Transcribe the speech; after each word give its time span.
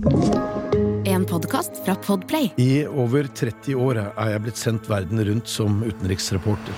En 0.00 1.24
podkast 1.28 1.72
fra 1.84 1.94
Podplay. 1.94 2.52
I 2.56 2.86
over 2.86 3.26
30 3.36 3.74
år 3.76 3.98
er 4.00 4.30
jeg 4.32 4.42
blitt 4.46 4.60
sendt 4.60 4.88
verden 4.88 5.20
rundt 5.26 5.50
som 5.50 5.82
utenriksreporter. 5.84 6.72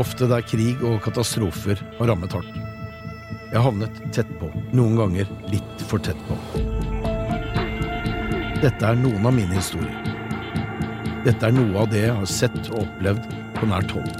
Ofte 0.00 0.30
der 0.30 0.46
krig 0.48 0.80
og 0.80 1.02
katastrofer 1.04 1.82
har 1.98 2.08
rammet 2.08 2.32
hardt. 2.32 2.56
Jeg 3.52 3.64
havnet 3.66 4.00
tett 4.16 4.30
på, 4.40 4.48
noen 4.72 4.96
ganger 4.96 5.28
litt 5.52 5.84
for 5.90 6.00
tett 6.00 6.16
på. 6.30 6.38
Dette 8.64 8.88
er 8.88 8.96
noen 8.96 9.28
av 9.28 9.36
mine 9.36 9.60
historier. 9.60 10.00
Dette 11.28 11.50
er 11.50 11.52
noe 11.52 11.84
av 11.84 11.92
det 11.92 12.06
jeg 12.06 12.16
har 12.16 12.32
sett 12.32 12.60
og 12.72 12.86
opplevd 12.86 13.28
på 13.60 13.68
nært 13.68 13.92
hold. 13.92 14.12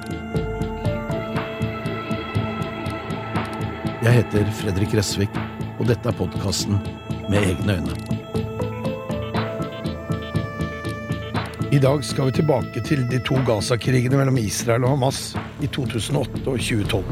Jeg 4.05 4.17
heter 4.21 4.57
Fredrik 4.61 5.01
Resvik, 5.01 5.45
og 5.79 5.87
dette 5.89 6.13
er 6.13 6.19
podkasten 6.19 6.83
Med 7.29 7.45
egne 7.45 7.75
øyne. 7.77 7.95
I 11.73 11.79
dag 11.79 12.05
skal 12.05 12.31
vi 12.31 12.39
tilbake 12.39 12.81
til 12.81 13.03
de 13.11 13.19
to 13.21 13.37
Gaza-krigene 13.45 14.17
mellom 14.17 14.39
Israel 14.41 14.87
og 14.89 14.95
Hamas 14.95 15.37
i 15.61 15.69
2008 15.69 16.41
og 16.49 16.57
2012. 16.57 17.05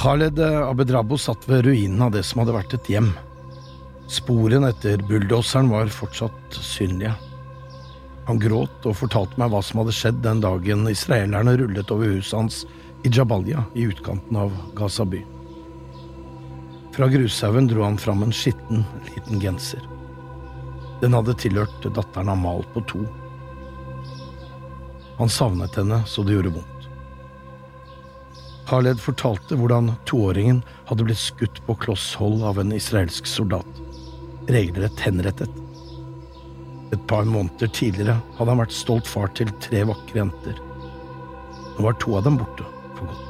Khaled 0.00 0.40
Abedrabo 0.40 1.20
satt 1.20 1.44
ved 1.50 1.66
ruinen 1.68 2.00
av 2.08 2.16
det 2.16 2.24
som 2.24 2.40
hadde 2.40 2.56
vært 2.56 2.78
et 2.78 2.90
hjem. 2.94 3.12
Sporene 4.08 4.72
etter 4.72 5.04
bulldoseren 5.04 5.68
var 5.68 5.92
fortsatt 5.92 6.56
synlige. 6.56 7.12
Han 8.26 8.40
gråt 8.40 8.88
og 8.88 8.96
fortalte 9.04 9.36
meg 9.36 9.52
hva 9.52 9.60
som 9.60 9.84
hadde 9.84 9.94
skjedd 10.00 10.24
den 10.24 10.40
dagen 10.40 10.88
israelerne 10.88 11.58
rullet 11.60 11.92
over 11.92 12.16
huset 12.16 12.40
hans 12.40 12.64
i 13.04 13.12
Jabalia 13.12 13.68
i 13.76 13.84
utkanten 13.92 14.46
av 14.46 14.56
Gaza 14.78 15.04
by. 15.04 15.35
Fra 16.96 17.08
grushaugen 17.12 17.66
dro 17.68 17.82
han 17.82 17.98
fram 17.98 18.22
en 18.22 18.32
skitten, 18.32 18.84
liten 19.14 19.40
genser. 19.40 19.82
Den 21.00 21.12
hadde 21.12 21.34
tilhørt 21.36 21.84
datteren 21.84 22.30
Amal 22.32 22.64
på 22.72 22.80
to. 22.88 23.02
Han 25.18 25.28
savnet 25.28 25.76
henne 25.76 25.98
så 26.08 26.24
det 26.24 26.38
gjorde 26.38 26.54
vondt. 26.54 26.88
Khaled 28.66 28.98
fortalte 28.98 29.60
hvordan 29.60 29.92
toåringen 30.08 30.62
hadde 30.88 31.04
blitt 31.06 31.20
skutt 31.20 31.60
på 31.68 31.76
kloss 31.84 32.08
hold 32.18 32.40
av 32.48 32.62
en 32.64 32.72
israelsk 32.74 33.28
soldat, 33.28 33.84
regelrett 34.48 35.04
henrettet. 35.04 35.52
Et 36.96 37.06
par 37.12 37.28
måneder 37.28 37.68
tidligere 37.76 38.16
hadde 38.38 38.50
han 38.54 38.64
vært 38.64 38.74
stolt 38.74 39.06
far 39.10 39.28
til 39.36 39.52
tre 39.60 39.84
vakre 39.92 40.22
jenter. 40.24 40.58
Nå 41.76 41.90
var 41.90 42.00
to 42.00 42.16
av 42.16 42.24
dem 42.24 42.40
borte 42.40 42.64
for 42.96 43.12
godt. 43.12 43.25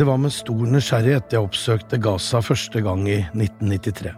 Det 0.00 0.06
var 0.08 0.16
med 0.16 0.32
stor 0.32 0.62
nysgjerrighet 0.72 1.34
jeg 1.34 1.44
oppsøkte 1.44 1.98
Gaza 2.00 2.38
første 2.40 2.80
gang 2.80 3.02
i 3.04 3.18
1993. 3.34 4.14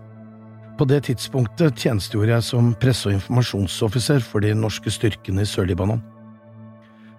På 0.78 0.86
det 0.86 1.00
tidspunktet 1.08 1.74
tjenestegjorde 1.74 2.36
jeg 2.36 2.46
som 2.46 2.68
presse- 2.78 3.08
og 3.08 3.16
informasjonsoffiser 3.16 4.22
for 4.22 4.46
de 4.46 4.52
norske 4.54 4.92
styrkene 4.94 5.42
i 5.42 5.50
Sør-Libanon. 5.50 5.98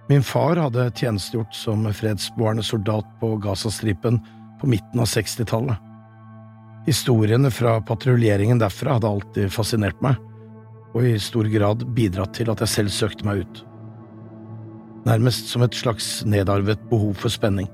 Min 0.08 0.24
far 0.24 0.64
hadde 0.64 0.88
tjenestegjort 0.96 1.52
som 1.60 1.84
fredsbevarende 1.92 2.64
soldat 2.64 3.12
på 3.20 3.34
Gazastripen 3.44 4.22
på 4.62 4.72
midten 4.72 5.04
av 5.04 5.12
60-tallet. 5.12 5.76
Historiene 6.88 7.52
fra 7.52 7.82
patruljeringen 7.84 8.64
derfra 8.64 8.96
hadde 8.96 9.12
alltid 9.12 9.52
fascinert 9.60 10.00
meg, 10.00 10.16
og 10.96 11.04
i 11.12 11.18
stor 11.20 11.52
grad 11.52 11.84
bidratt 12.00 12.40
til 12.40 12.56
at 12.56 12.64
jeg 12.64 12.78
selv 12.80 12.96
søkte 12.96 13.28
meg 13.28 13.44
ut. 13.44 13.66
Nærmest 15.04 15.52
som 15.52 15.68
et 15.68 15.76
slags 15.76 16.22
nedarvet 16.24 16.80
behov 16.88 17.18
for 17.20 17.42
spenning. 17.42 17.68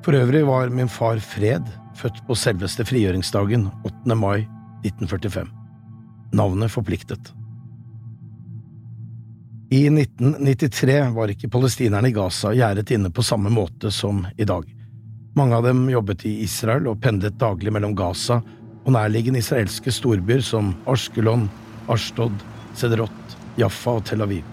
For 0.00 0.16
øvrig 0.16 0.46
var 0.48 0.70
min 0.72 0.88
far 0.88 1.18
Fred 1.20 1.66
født 2.00 2.22
på 2.26 2.34
selveste 2.38 2.86
frigjøringsdagen, 2.88 3.66
8. 3.84 4.16
mai 4.16 4.46
1945. 4.86 5.44
Navnet 6.32 6.72
forpliktet. 6.72 7.34
I 9.70 9.84
1993 9.92 10.96
var 11.14 11.30
ikke 11.30 11.50
palestinerne 11.52 12.08
i 12.08 12.16
Gaza 12.16 12.54
gjerdet 12.56 12.90
inne 12.96 13.12
på 13.12 13.22
samme 13.22 13.52
måte 13.52 13.92
som 13.94 14.24
i 14.40 14.48
dag. 14.48 14.64
Mange 15.36 15.54
av 15.54 15.68
dem 15.68 15.84
jobbet 15.92 16.24
i 16.26 16.38
Israel 16.42 16.88
og 16.90 17.02
pendlet 17.04 17.36
daglig 17.38 17.70
mellom 17.76 17.92
Gaza 17.94 18.40
og 18.80 18.92
nærliggende 18.96 19.38
israelske 19.44 19.92
storbyer 19.92 20.40
som 20.42 20.72
Ashkelon, 20.90 21.44
Ashtod, 21.92 22.34
Sederot, 22.74 23.36
Jaffa 23.60 23.98
og 24.00 24.06
Tel 24.08 24.24
Aviv. 24.24 24.48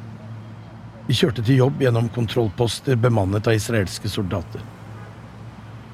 De 1.07 1.16
kjørte 1.16 1.41
til 1.41 1.63
jobb 1.63 1.80
gjennom 1.81 2.12
kontrollposter 2.12 3.00
bemannet 3.00 3.47
av 3.47 3.56
israelske 3.56 4.12
soldater. 4.12 4.62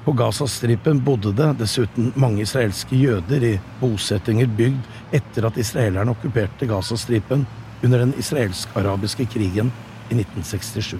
På 0.04 0.12
Gazastripen 0.12 1.04
bodde 1.04 1.32
det 1.32 1.52
dessuten 1.58 2.10
mange 2.20 2.42
israelske 2.44 2.96
jøder 2.96 3.44
i 3.48 3.52
bosettinger 3.80 4.50
bygd 4.52 5.14
etter 5.16 5.46
at 5.48 5.56
israelerne 5.56 6.12
okkuperte 6.12 6.68
Gazastripen 6.68 7.46
under 7.84 8.02
den 8.02 8.12
israelsk-arabiske 8.20 9.24
krigen 9.32 9.70
i 10.10 10.18
1967. 10.18 10.98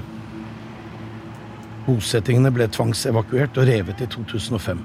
Bosettingene 1.85 2.53
ble 2.55 2.69
tvangsevakuert 2.73 3.61
og 3.61 3.69
revet 3.69 4.01
i 4.01 4.09
2005. 4.09 4.81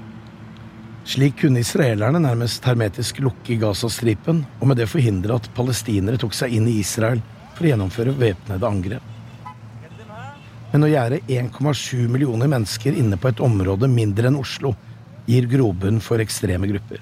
Slik 1.08 1.40
kunne 1.40 1.64
israelerne 1.64 2.20
nærmest 2.20 2.68
hermetisk 2.68 3.22
lukke 3.24 3.56
Gazastripen, 3.62 4.44
og 4.60 4.68
med 4.68 4.82
det 4.82 4.90
forhindre 4.92 5.40
at 5.40 5.48
palestinere 5.56 6.20
tok 6.20 6.36
seg 6.36 6.60
inn 6.60 6.68
i 6.68 6.76
Israel 6.84 7.24
for 7.56 7.64
å 7.64 7.72
gjennomføre 7.72 8.18
væpnede 8.20 8.68
angrep. 8.68 9.19
Men 10.72 10.86
å 10.86 10.90
gjerde 10.92 11.22
1,7 11.26 12.08
millioner 12.12 12.50
mennesker 12.52 12.98
inne 12.98 13.18
på 13.18 13.32
et 13.32 13.42
område 13.42 13.90
mindre 13.90 14.30
enn 14.30 14.38
Oslo 14.38 14.76
gir 15.30 15.48
grobunn 15.50 16.02
for 16.02 16.22
ekstreme 16.22 16.70
grupper. 16.70 17.02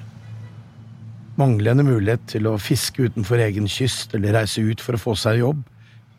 Manglende 1.37 1.83
mulighet 1.85 2.23
til 2.31 2.47
å 2.49 2.57
fiske 2.57 3.09
utenfor 3.09 3.43
egen 3.43 3.67
kyst 3.69 4.15
eller 4.17 4.39
reise 4.39 4.63
ut 4.63 4.81
for 4.81 4.97
å 4.97 5.01
få 5.01 5.17
seg 5.19 5.43
jobb 5.43 5.59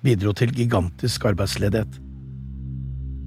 bidro 0.04 0.34
til 0.37 0.53
gigantisk 0.54 1.26
arbeidsledighet. 1.26 1.98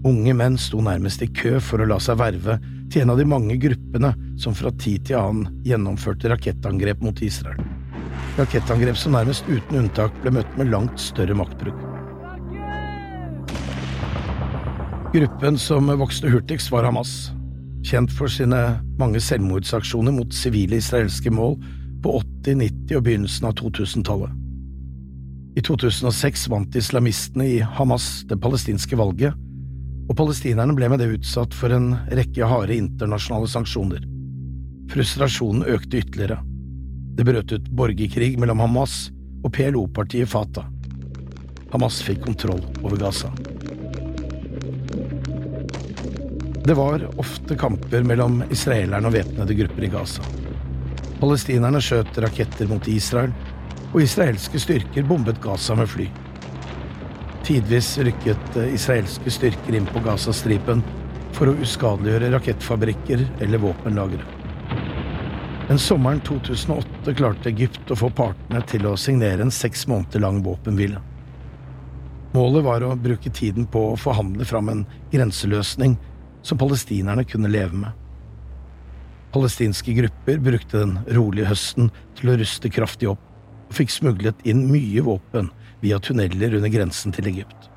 Unge 0.08 0.34
menn 0.34 0.56
sto 0.58 0.80
nærmest 0.82 1.22
i 1.22 1.30
kø 1.30 1.60
for 1.62 1.84
å 1.84 1.90
la 1.90 2.00
seg 2.02 2.18
verve 2.22 2.58
til 2.92 3.04
en 3.04 3.14
av 3.14 3.20
de 3.20 3.28
mange 3.28 3.58
gruppene 3.62 4.14
som 4.40 4.56
fra 4.58 4.72
tid 4.82 5.06
til 5.10 5.20
annen 5.20 5.62
gjennomførte 5.68 6.32
rakettangrep 6.32 7.04
mot 7.06 7.22
Israel. 7.22 7.62
Rakettangrep 8.40 8.98
som 8.98 9.18
nærmest 9.18 9.48
uten 9.52 9.84
unntak 9.84 10.16
ble 10.24 10.34
møtt 10.40 10.58
med 10.58 10.72
langt 10.74 11.00
større 11.02 11.38
maktbruk. 11.38 11.91
Gruppen 15.14 15.58
som 15.58 15.88
vokste 16.00 16.30
hurtigst, 16.30 16.72
var 16.72 16.86
Hamas, 16.88 17.32
kjent 17.84 18.14
for 18.16 18.32
sine 18.32 18.80
mange 18.96 19.20
selvmordsaksjoner 19.20 20.14
mot 20.16 20.32
sivile 20.32 20.78
israelske 20.80 21.34
mål 21.36 21.58
på 22.00 22.14
80-, 22.22 22.56
90- 22.62 22.96
og 22.96 23.04
begynnelsen 23.04 23.50
av 23.50 23.58
2000-tallet. 23.60 24.32
I 25.60 25.66
2006 25.68 26.48
vant 26.54 26.80
islamistene 26.80 27.50
i 27.58 27.60
Hamas 27.60 28.22
det 28.32 28.40
palestinske 28.40 28.96
valget, 28.96 29.36
og 30.08 30.16
palestinerne 30.16 30.80
ble 30.80 30.88
med 30.94 31.04
det 31.04 31.12
utsatt 31.18 31.60
for 31.60 31.76
en 31.76 31.92
rekke 32.16 32.48
harde 32.48 32.80
internasjonale 32.80 33.52
sanksjoner. 33.52 34.08
Frustrasjonen 34.96 35.68
økte 35.76 36.06
ytterligere. 36.06 36.40
Det 37.20 37.28
brøt 37.28 37.52
ut 37.52 37.72
borgerkrig 37.76 38.38
mellom 38.40 38.64
Hamas 38.64 39.10
og 39.44 39.52
PLO-partiet 39.60 40.32
Fatah. 40.32 40.72
Hamas 41.76 42.00
fikk 42.00 42.24
kontroll 42.30 42.64
over 42.80 42.96
Gaza. 42.96 43.36
Det 46.64 46.74
var 46.74 47.10
ofte 47.18 47.56
kamper 47.58 48.04
mellom 48.04 48.44
israelerne 48.54 49.10
og 49.10 49.16
væpnede 49.16 49.56
grupper 49.58 49.86
i 49.88 49.88
Gaza. 49.90 50.26
Palestinerne 51.18 51.80
skjøt 51.82 52.20
raketter 52.22 52.70
mot 52.70 52.86
Israel, 52.88 53.34
og 53.92 54.04
israelske 54.04 54.62
styrker 54.62 55.08
bombet 55.10 55.42
Gaza 55.42 55.74
med 55.76 55.90
fly. 55.90 56.06
Tidvis 57.48 57.96
rykket 58.06 58.60
israelske 58.68 59.34
styrker 59.34 59.80
inn 59.80 59.90
på 59.90 60.04
Gazastripen 60.06 60.84
for 61.34 61.50
å 61.50 61.56
uskadeliggjøre 61.66 62.30
rakettfabrikker 62.36 63.26
eller 63.42 63.64
våpenlagre. 63.66 64.22
Men 65.66 65.82
sommeren 65.82 66.22
2008 66.30 67.16
klarte 67.18 67.50
Egypt 67.50 67.90
å 67.90 67.98
få 67.98 68.12
partene 68.14 68.62
til 68.70 68.86
å 68.86 68.94
signere 69.00 69.42
en 69.42 69.54
seks 69.56 69.88
måneder 69.90 70.22
lang 70.22 70.44
våpenhvile. 70.46 71.02
Målet 72.38 72.64
var 72.70 72.86
å 72.86 72.94
bruke 72.96 73.34
tiden 73.34 73.66
på 73.66 73.90
å 73.90 74.00
forhandle 74.00 74.46
fram 74.48 74.70
en 74.70 74.86
grenseløsning 75.12 75.98
som 76.42 76.58
palestinerne 76.58 77.26
kunne 77.28 77.52
leve 77.52 77.78
med. 77.86 77.92
Palestinske 79.32 79.94
grupper 79.94 80.38
brukte 80.44 80.84
den 80.84 80.98
rolige 81.16 81.48
høsten 81.48 81.92
til 82.20 82.34
å 82.34 82.38
ruste 82.42 82.72
kraftig 82.74 83.12
opp, 83.14 83.22
og 83.70 83.78
fikk 83.78 83.94
smuglet 83.94 84.42
inn 84.44 84.66
mye 84.72 85.04
våpen 85.06 85.52
via 85.82 86.00
tunneler 86.04 86.58
under 86.60 86.74
grensen 86.74 87.16
til 87.16 87.30
Egypt. 87.32 87.70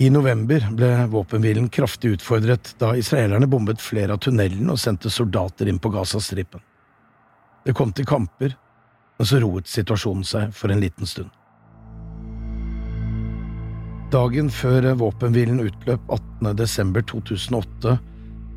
I 0.00 0.08
november 0.10 0.64
ble 0.72 0.88
våpenhvilen 1.12 1.68
kraftig 1.68 2.14
utfordret 2.16 2.72
da 2.80 2.94
israelerne 2.96 3.46
bombet 3.46 3.82
flere 3.84 4.16
av 4.16 4.22
tunnelene 4.24 4.72
og 4.72 4.80
sendte 4.80 5.12
soldater 5.12 5.68
inn 5.68 5.78
på 5.78 5.92
Gazastripen. 5.92 6.62
Det 7.68 7.74
kom 7.76 7.92
til 7.92 8.08
kamper, 8.08 8.56
men 9.18 9.28
så 9.28 9.42
roet 9.44 9.68
situasjonen 9.68 10.24
seg 10.24 10.56
for 10.56 10.72
en 10.72 10.80
liten 10.80 11.06
stund. 11.06 11.28
Dagen 14.10 14.48
før 14.50 14.88
våpenhvilen 14.98 15.60
utløp 15.62 16.08
18. 16.10 16.48
desember 16.58 17.04
2008, 17.06 17.92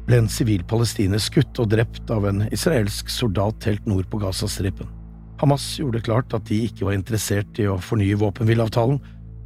ble 0.07 0.17
en 0.17 0.29
sivil 0.31 0.63
palestiner 0.65 1.21
skutt 1.21 1.59
og 1.61 1.67
drept 1.69 2.09
av 2.09 2.23
en 2.25 2.39
israelsk 2.47 3.11
soldat 3.13 3.67
helt 3.69 3.83
nord 3.85 4.07
på 4.09 4.17
Gazastripen. 4.23 4.87
Hamas 5.37 5.67
gjorde 5.77 6.01
klart 6.07 6.33
at 6.33 6.47
de 6.49 6.57
ikke 6.65 6.87
var 6.87 6.97
interessert 6.97 7.61
i 7.61 7.67
å 7.69 7.75
fornye 7.77 8.17
våpenhvileavtalen, 8.17 8.97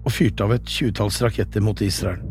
og 0.07 0.15
fyrte 0.15 0.45
av 0.45 0.54
et 0.56 0.71
tjuetalls 0.71 1.18
raketter 1.25 1.65
mot 1.65 1.83
Israel. 1.83 2.21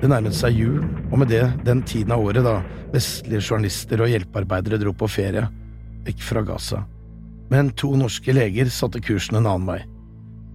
Det 0.00 0.08
nærmet 0.08 0.38
seg 0.38 0.56
jul, 0.56 0.78
og 1.10 1.20
med 1.20 1.28
det 1.34 1.42
den 1.66 1.82
tiden 1.84 2.14
av 2.16 2.24
året 2.24 2.46
da 2.46 2.62
vestlige 2.94 3.42
journalister 3.50 4.00
og 4.00 4.14
hjelpearbeidere 4.14 4.80
dro 4.80 4.94
på 4.96 5.10
ferie, 5.12 5.44
vekk 6.08 6.24
fra 6.24 6.44
Gaza. 6.48 6.80
Men 7.52 7.74
to 7.76 7.92
norske 8.00 8.32
leger 8.32 8.72
satte 8.72 9.04
kursen 9.04 9.42
en 9.42 9.50
annen 9.52 9.68
vei. 9.74 9.82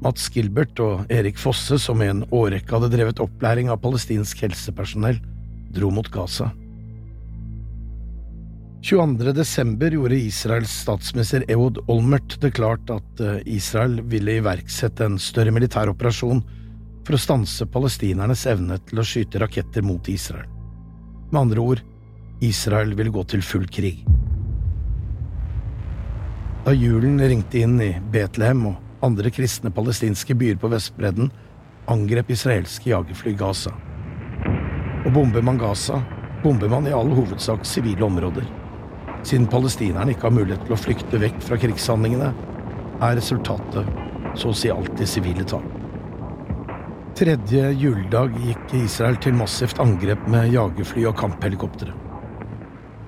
Mats 0.01 0.31
Gilbert 0.33 0.79
og 0.81 1.11
Erik 1.13 1.37
Fosse, 1.37 1.77
som 1.79 2.01
i 2.01 2.09
en 2.09 2.23
årrekke 2.33 2.73
hadde 2.73 2.89
drevet 2.95 3.21
opplæring 3.21 3.69
av 3.69 3.83
palestinsk 3.83 4.39
helsepersonell, 4.47 5.19
dro 5.75 5.91
mot 5.93 6.09
Gaza. 6.09 6.49
22. 8.81 9.29
desember 9.37 9.93
gjorde 9.93 10.17
Israels 10.17 10.71
statsminister 10.81 11.45
Eud 11.53 11.77
Olmert 11.85 12.39
det 12.41 12.55
klart 12.57 12.89
at 12.89 13.21
eh, 13.21 13.43
Israel 13.45 13.99
ville 14.09 14.39
iverksette 14.39 15.05
en 15.05 15.19
større 15.21 15.53
militær 15.53 15.91
operasjon 15.93 16.41
for 17.05 17.13
å 17.13 17.21
stanse 17.21 17.69
palestinernes 17.69 18.47
evne 18.49 18.79
til 18.89 19.03
å 19.03 19.05
skyte 19.05 19.43
raketter 19.43 19.85
mot 19.85 20.09
Israel. 20.09 20.49
Med 21.29 21.43
andre 21.43 21.61
ord, 21.61 21.85
Israel 22.41 22.95
ville 22.97 23.13
gå 23.13 23.21
til 23.29 23.45
full 23.45 23.69
krig. 23.69 24.01
Da 26.65 26.73
julen 26.73 27.21
ringte 27.21 27.61
inn 27.61 27.77
i 27.85 27.93
Betlehem 28.13 28.65
og 28.73 28.90
andre 29.01 29.31
kristne 29.33 29.71
palestinske 29.73 30.35
byer 30.37 30.59
på 30.61 30.69
Vestbredden 30.71 31.31
angrep 31.89 32.29
israelske 32.31 32.91
jagerfly 32.91 33.33
Gaza. 33.37 33.73
Og 35.05 35.13
bomber 35.15 35.41
man 35.41 35.57
Gaza, 35.57 36.01
bomber 36.43 36.69
man 36.69 36.87
i 36.87 36.93
all 36.93 37.09
hovedsak 37.09 37.65
sivile 37.65 38.05
områder. 38.05 38.45
Siden 39.23 39.47
palestinerne 39.49 40.13
ikke 40.13 40.29
har 40.29 40.37
mulighet 40.37 40.63
til 40.65 40.75
å 40.75 40.79
flykte 40.79 41.21
vekk 41.21 41.41
fra 41.45 41.57
krigshandlingene, 41.61 42.31
er 43.01 43.17
resultatet 43.17 43.89
så 44.37 44.51
å 44.51 44.57
si 44.57 44.69
alltid 44.73 45.09
sivile 45.09 45.45
tap. 45.49 45.65
Tredje 47.17 47.73
juledag 47.77 48.37
gikk 48.45 48.77
Israel 48.79 49.17
til 49.21 49.35
massivt 49.37 49.81
angrep 49.83 50.23
med 50.31 50.53
jagerfly 50.53 51.03
og 51.09 51.17
kamphelikoptre. 51.19 51.91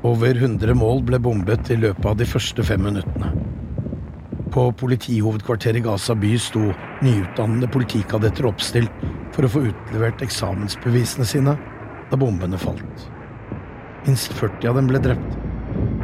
Over 0.03 0.35
100 0.35 0.75
mål 0.75 1.05
ble 1.07 1.21
bombet 1.23 1.71
i 1.71 1.79
løpet 1.79 2.09
av 2.09 2.17
de 2.19 2.27
første 2.27 2.65
fem 2.67 2.83
minuttene. 2.83 3.42
På 4.53 4.71
politihovedkvarteret 4.71 5.75
i 5.75 5.79
Gaza 5.79 6.13
by 6.15 6.35
sto 6.37 6.61
nyutdannede 7.01 7.67
politikadetter 7.73 8.45
oppstilt 8.45 8.99
for 9.33 9.47
å 9.47 9.49
få 9.49 9.63
utlevert 9.71 10.21
eksamensbevisene 10.21 11.25
sine 11.25 11.55
da 12.11 12.19
bombene 12.21 12.59
falt. 12.61 13.07
Minst 14.05 14.35
40 14.37 14.69
av 14.69 14.77
dem 14.77 14.91
ble 14.91 15.01
drept. 15.01 15.39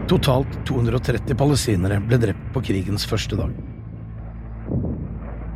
Totalt 0.09 0.57
230 0.65 1.37
palestinere 1.37 1.99
ble 2.01 2.17
drept 2.23 2.49
på 2.55 2.63
krigens 2.71 3.05
første 3.05 3.37
dag. 3.37 3.53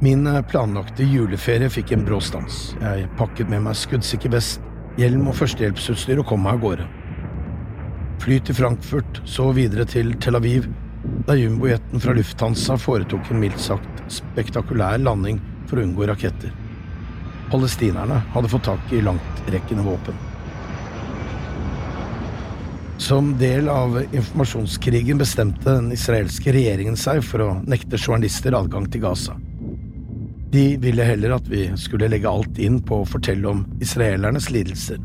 Min 0.05 0.29
planlagte 0.51 1.09
juleferie 1.09 1.73
fikk 1.73 1.95
en 1.97 2.05
brå 2.05 2.21
stans. 2.21 2.75
Jeg 2.77 3.09
pakket 3.17 3.49
med 3.49 3.65
meg 3.65 3.79
skuddsikker 3.79 4.37
vest, 4.37 4.61
hjelm 5.01 5.31
og 5.31 5.39
førstehjelpsutstyr 5.41 6.21
og 6.21 6.29
kom 6.29 6.45
meg 6.45 6.59
av 6.59 6.63
gårde. 6.67 6.87
Fly 8.21 8.37
til 8.45 8.61
Frankfurt, 8.61 9.23
så 9.25 9.49
videre 9.57 9.89
til 9.89 10.13
Tel 10.21 10.37
Aviv 10.37 10.69
da 11.25 11.35
jumbojeten 11.35 11.99
fra 11.99 12.13
Lufthansa 12.13 12.77
foretok 12.77 13.31
en 13.31 13.39
mildt 13.39 13.59
sagt 13.59 14.03
spektakulær 14.11 14.99
landing 14.99 15.39
for 15.69 15.79
å 15.79 15.85
unngå 15.85 16.07
raketter. 16.09 16.51
Palestinerne 17.51 18.19
hadde 18.33 18.51
fått 18.51 18.67
tak 18.67 18.91
i 18.91 19.01
langtrekkende 19.05 19.85
våpen. 19.85 20.17
Som 22.97 23.33
del 23.39 23.69
av 23.69 23.97
informasjonskrigen 24.03 25.19
bestemte 25.19 25.77
den 25.77 25.91
israelske 25.95 26.53
regjeringen 26.55 26.97
seg 26.99 27.23
for 27.25 27.43
å 27.43 27.49
nekte 27.67 27.99
journalister 27.99 28.55
adgang 28.57 28.87
til 28.91 29.03
Gaza. 29.03 29.35
De 30.53 30.65
ville 30.79 31.07
heller 31.07 31.33
at 31.35 31.47
vi 31.49 31.65
skulle 31.79 32.11
legge 32.11 32.29
alt 32.29 32.59
inn 32.61 32.77
på 32.85 33.01
å 33.01 33.07
fortelle 33.09 33.49
om 33.49 33.63
israelernes 33.81 34.51
lidelser. 34.53 34.99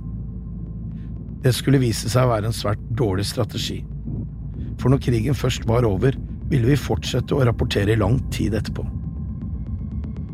Det 1.43 1.55
skulle 1.55 1.81
vise 1.81 2.11
seg 2.11 2.27
å 2.27 2.35
være 2.35 2.51
en 2.51 2.57
svært 2.57 2.83
dårlig 2.99 3.27
strategi 3.31 3.81
for 4.79 4.93
når 4.93 5.03
krigen 5.05 5.37
først 5.37 5.67
var 5.69 5.87
over, 5.89 6.17
ville 6.49 6.71
vi 6.71 6.81
fortsette 6.81 7.37
å 7.37 7.45
rapportere 7.47 7.95
i 7.95 8.01
lang 8.01 8.19
tid 8.35 8.57
etterpå. 8.57 8.87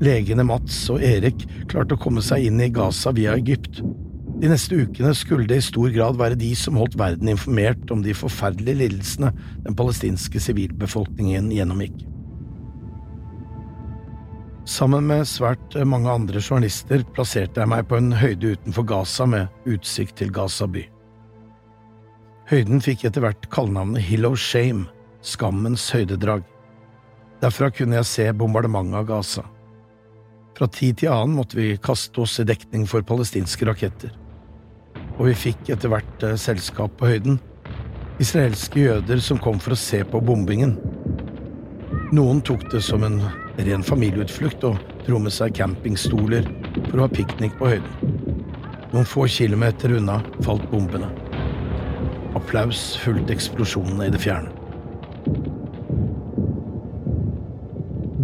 Legene 0.04 0.44
Mats 0.46 0.76
og 0.92 1.02
Erik 1.06 1.46
klarte 1.70 1.96
å 1.96 2.00
komme 2.00 2.22
seg 2.24 2.48
inn 2.48 2.60
i 2.62 2.70
Gaza 2.74 3.12
via 3.14 3.36
Egypt. 3.38 3.80
De 4.42 4.50
neste 4.50 4.76
ukene 4.76 5.12
skulle 5.16 5.46
det 5.48 5.60
i 5.60 5.64
stor 5.64 5.92
grad 5.94 6.18
være 6.20 6.38
de 6.38 6.50
som 6.58 6.76
holdt 6.80 6.98
verden 6.98 7.30
informert 7.30 7.92
om 7.94 8.02
de 8.04 8.16
forferdelige 8.16 8.82
lidelsene 8.82 9.30
den 9.64 9.78
palestinske 9.78 10.42
sivilbefolkningen 10.42 11.52
gjennomgikk. 11.54 12.02
Sammen 14.68 15.04
med 15.06 15.26
svært 15.28 15.76
mange 15.86 16.08
andre 16.08 16.40
journalister 16.40 17.04
plasserte 17.14 17.60
jeg 17.60 17.70
meg 17.70 17.84
på 17.88 18.00
en 18.00 18.14
høyde 18.16 18.54
utenfor 18.56 18.88
Gaza 18.88 19.28
med 19.28 19.68
utsikt 19.68 20.16
til 20.22 20.32
Gaza 20.34 20.66
by. 20.66 20.86
Høyden 22.44 22.82
fikk 22.84 23.06
etter 23.08 23.22
hvert 23.24 23.46
kallenavnet 23.48 24.04
Hill 24.04 24.26
of 24.28 24.34
Shame, 24.36 24.84
skammens 25.24 25.86
høydedrag. 25.94 26.42
Derfra 27.40 27.70
kunne 27.72 27.96
jeg 27.96 28.08
se 28.10 28.26
bombardementet 28.36 28.98
av 28.98 29.06
Gaza. 29.08 29.44
Fra 30.54 30.68
tid 30.68 31.00
til 31.00 31.14
annen 31.14 31.38
måtte 31.38 31.56
vi 31.56 31.70
kaste 31.80 32.20
oss 32.20 32.36
i 32.42 32.44
dekning 32.44 32.84
for 32.90 33.06
palestinske 33.06 33.64
raketter. 33.64 34.12
Og 35.16 35.30
vi 35.30 35.38
fikk 35.46 35.72
etter 35.72 35.88
hvert 35.88 36.26
eh, 36.26 36.36
selskap 36.36 36.92
på 37.00 37.08
høyden, 37.14 37.40
israelske 38.20 38.84
jøder 38.90 39.24
som 39.24 39.40
kom 39.40 39.56
for 39.56 39.72
å 39.72 39.80
se 39.80 40.04
på 40.04 40.20
bombingen. 40.20 40.76
Noen 42.12 42.44
tok 42.44 42.68
det 42.70 42.84
som 42.84 43.08
en 43.08 43.22
ren 43.56 43.88
familieutflukt 43.88 44.68
og 44.68 44.76
dro 45.08 45.16
med 45.22 45.32
seg 45.32 45.56
campingstoler 45.56 46.44
for 46.90 47.00
å 47.00 47.06
ha 47.08 47.10
piknik 47.10 47.56
på 47.56 47.72
høyden. 47.72 48.16
Noen 48.92 49.08
få 49.08 49.24
kilometer 49.32 49.96
unna 49.96 50.20
falt 50.44 50.68
bombene. 50.68 51.23
Applaus 52.34 52.96
fulgte 53.02 53.34
eksplosjonene 53.36 54.08
i 54.08 54.12
det 54.14 54.20
fjerne. 54.22 54.50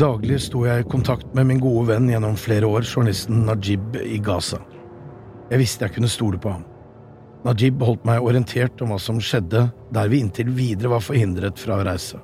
Daglig 0.00 0.38
sto 0.40 0.62
jeg 0.64 0.80
i 0.80 0.88
kontakt 0.88 1.34
med 1.36 1.46
min 1.50 1.60
gode 1.60 1.90
venn 1.90 2.08
gjennom 2.08 2.38
flere 2.40 2.66
år, 2.66 2.86
journalisten 2.86 3.42
Najib 3.44 3.98
i 4.00 4.16
Gaza. 4.24 4.62
Jeg 5.50 5.60
visste 5.60 5.84
jeg 5.84 5.96
kunne 5.98 6.10
stole 6.10 6.40
på 6.40 6.54
ham. 6.54 6.64
Najib 7.44 7.82
holdt 7.84 8.06
meg 8.08 8.24
orientert 8.24 8.80
om 8.80 8.92
hva 8.92 8.98
som 9.02 9.20
skjedde 9.20 9.66
der 9.92 10.10
vi 10.12 10.22
inntil 10.24 10.50
videre 10.56 10.94
var 10.94 11.04
forhindret 11.04 11.60
fra 11.60 11.78
å 11.78 11.86
reise. 11.86 12.20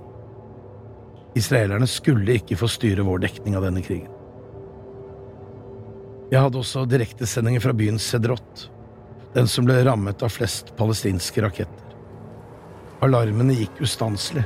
Israelerne 1.36 1.88
skulle 1.90 2.38
ikke 2.38 2.56
få 2.56 2.68
styre 2.70 3.04
vår 3.04 3.26
dekning 3.26 3.58
av 3.58 3.66
denne 3.66 3.84
krigen. 3.84 4.12
Jeg 6.32 6.42
hadde 6.42 6.58
også 6.58 6.86
direktesendinger 6.90 7.62
fra 7.62 7.74
byen 7.76 8.00
Sedrot, 8.02 8.70
den 9.36 9.46
som 9.50 9.68
ble 9.68 9.78
rammet 9.84 10.24
av 10.24 10.32
flest 10.32 10.72
palestinske 10.78 11.44
raketter. 11.44 11.85
Alarmene 13.06 13.54
gikk 13.54 13.84
ustanselig, 13.86 14.42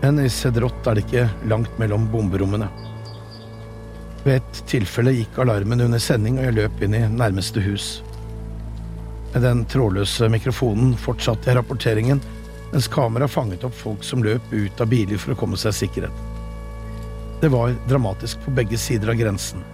men 0.00 0.20
i 0.22 0.28
Sedrot 0.30 0.86
er 0.86 0.94
det 0.94 1.02
ikke 1.08 1.24
langt 1.50 1.72
mellom 1.80 2.04
bomberommene. 2.12 2.68
Ved 4.22 4.36
et 4.36 4.60
tilfelle 4.70 5.10
gikk 5.16 5.40
alarmen 5.42 5.82
under 5.82 5.98
sending, 5.98 6.38
og 6.38 6.46
jeg 6.46 6.54
løp 6.54 6.84
inn 6.86 6.94
i 6.94 7.00
nærmeste 7.10 7.64
hus. 7.64 7.88
Med 9.32 9.42
den 9.42 9.64
trådløse 9.72 10.28
mikrofonen 10.30 10.92
fortsatte 11.02 11.50
jeg 11.50 11.58
rapporteringen, 11.58 12.22
mens 12.70 12.86
kameraet 12.94 13.34
fanget 13.34 13.66
opp 13.66 13.74
folk 13.74 14.06
som 14.06 14.22
løp 14.22 14.52
ut 14.52 14.84
av 14.84 14.92
biler 14.92 15.18
for 15.18 15.34
å 15.34 15.40
komme 15.42 15.58
seg 15.58 15.74
sikkerhet. 15.80 16.22
Det 17.42 17.50
var 17.50 17.74
dramatisk 17.90 18.38
på 18.44 18.54
begge 18.54 18.78
sider 18.78 19.10
av 19.10 19.18
grensen, 19.18 19.66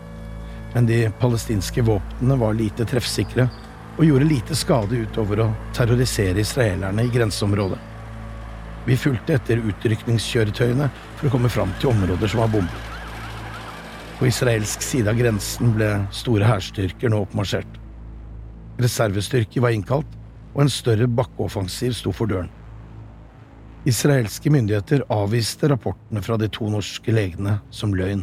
men 0.72 0.88
de 0.88 1.02
palestinske 1.20 1.84
våpnene 1.84 2.40
var 2.40 2.56
lite 2.56 2.88
treffsikre, 2.88 3.50
og 3.94 4.04
gjorde 4.04 4.26
lite 4.26 4.56
skade 4.58 4.98
utover 5.06 5.44
å 5.44 5.50
terrorisere 5.76 6.42
israelerne 6.42 7.04
i 7.04 7.12
grenseområdet. 7.14 7.78
Vi 8.84 8.96
fulgte 9.00 9.38
etter 9.38 9.62
utrykningskjøretøyene 9.64 10.90
for 11.16 11.28
å 11.28 11.32
komme 11.32 11.50
fram 11.52 11.70
til 11.80 11.92
områder 11.94 12.30
som 12.30 12.42
var 12.42 12.50
bombet. 12.52 12.90
På 14.18 14.28
israelsk 14.28 14.82
side 14.84 15.10
av 15.10 15.18
grensen 15.18 15.72
ble 15.74 15.88
store 16.14 16.46
hærstyrker 16.48 17.10
nå 17.10 17.22
oppmarsjert. 17.24 17.80
Reservestyrker 18.82 19.64
var 19.64 19.74
innkalt, 19.74 20.10
og 20.54 20.64
en 20.64 20.70
større 20.70 21.08
bakkeoffensiv 21.10 21.96
sto 21.98 22.12
for 22.14 22.30
døren. 22.30 22.50
Israelske 23.84 24.50
myndigheter 24.52 25.02
avviste 25.12 25.68
rapportene 25.68 26.22
fra 26.24 26.38
de 26.40 26.48
to 26.48 26.70
norske 26.72 27.12
legene 27.12 27.58
som 27.74 27.92
løgn. 27.96 28.22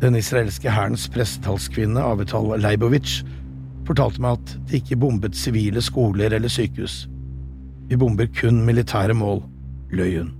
Den 0.00 0.16
israelske 0.16 0.72
hærens 0.72 1.06
prestetalskvinne 1.12 2.02
Avital 2.04 2.54
Leibovic 2.60 3.20
fortalte 3.90 4.22
meg 4.22 4.38
at 4.38 4.54
de 4.70 4.78
ikke 4.80 4.98
bombet 5.02 5.38
sivile 5.38 5.82
skoler 5.82 6.36
eller 6.36 6.52
sykehus. 6.52 7.04
Vi 7.90 7.98
bomber 7.98 8.28
kun 8.38 8.62
militære 8.66 9.16
mål, 9.18 9.42
løy 9.90 10.20
hun. 10.20 10.30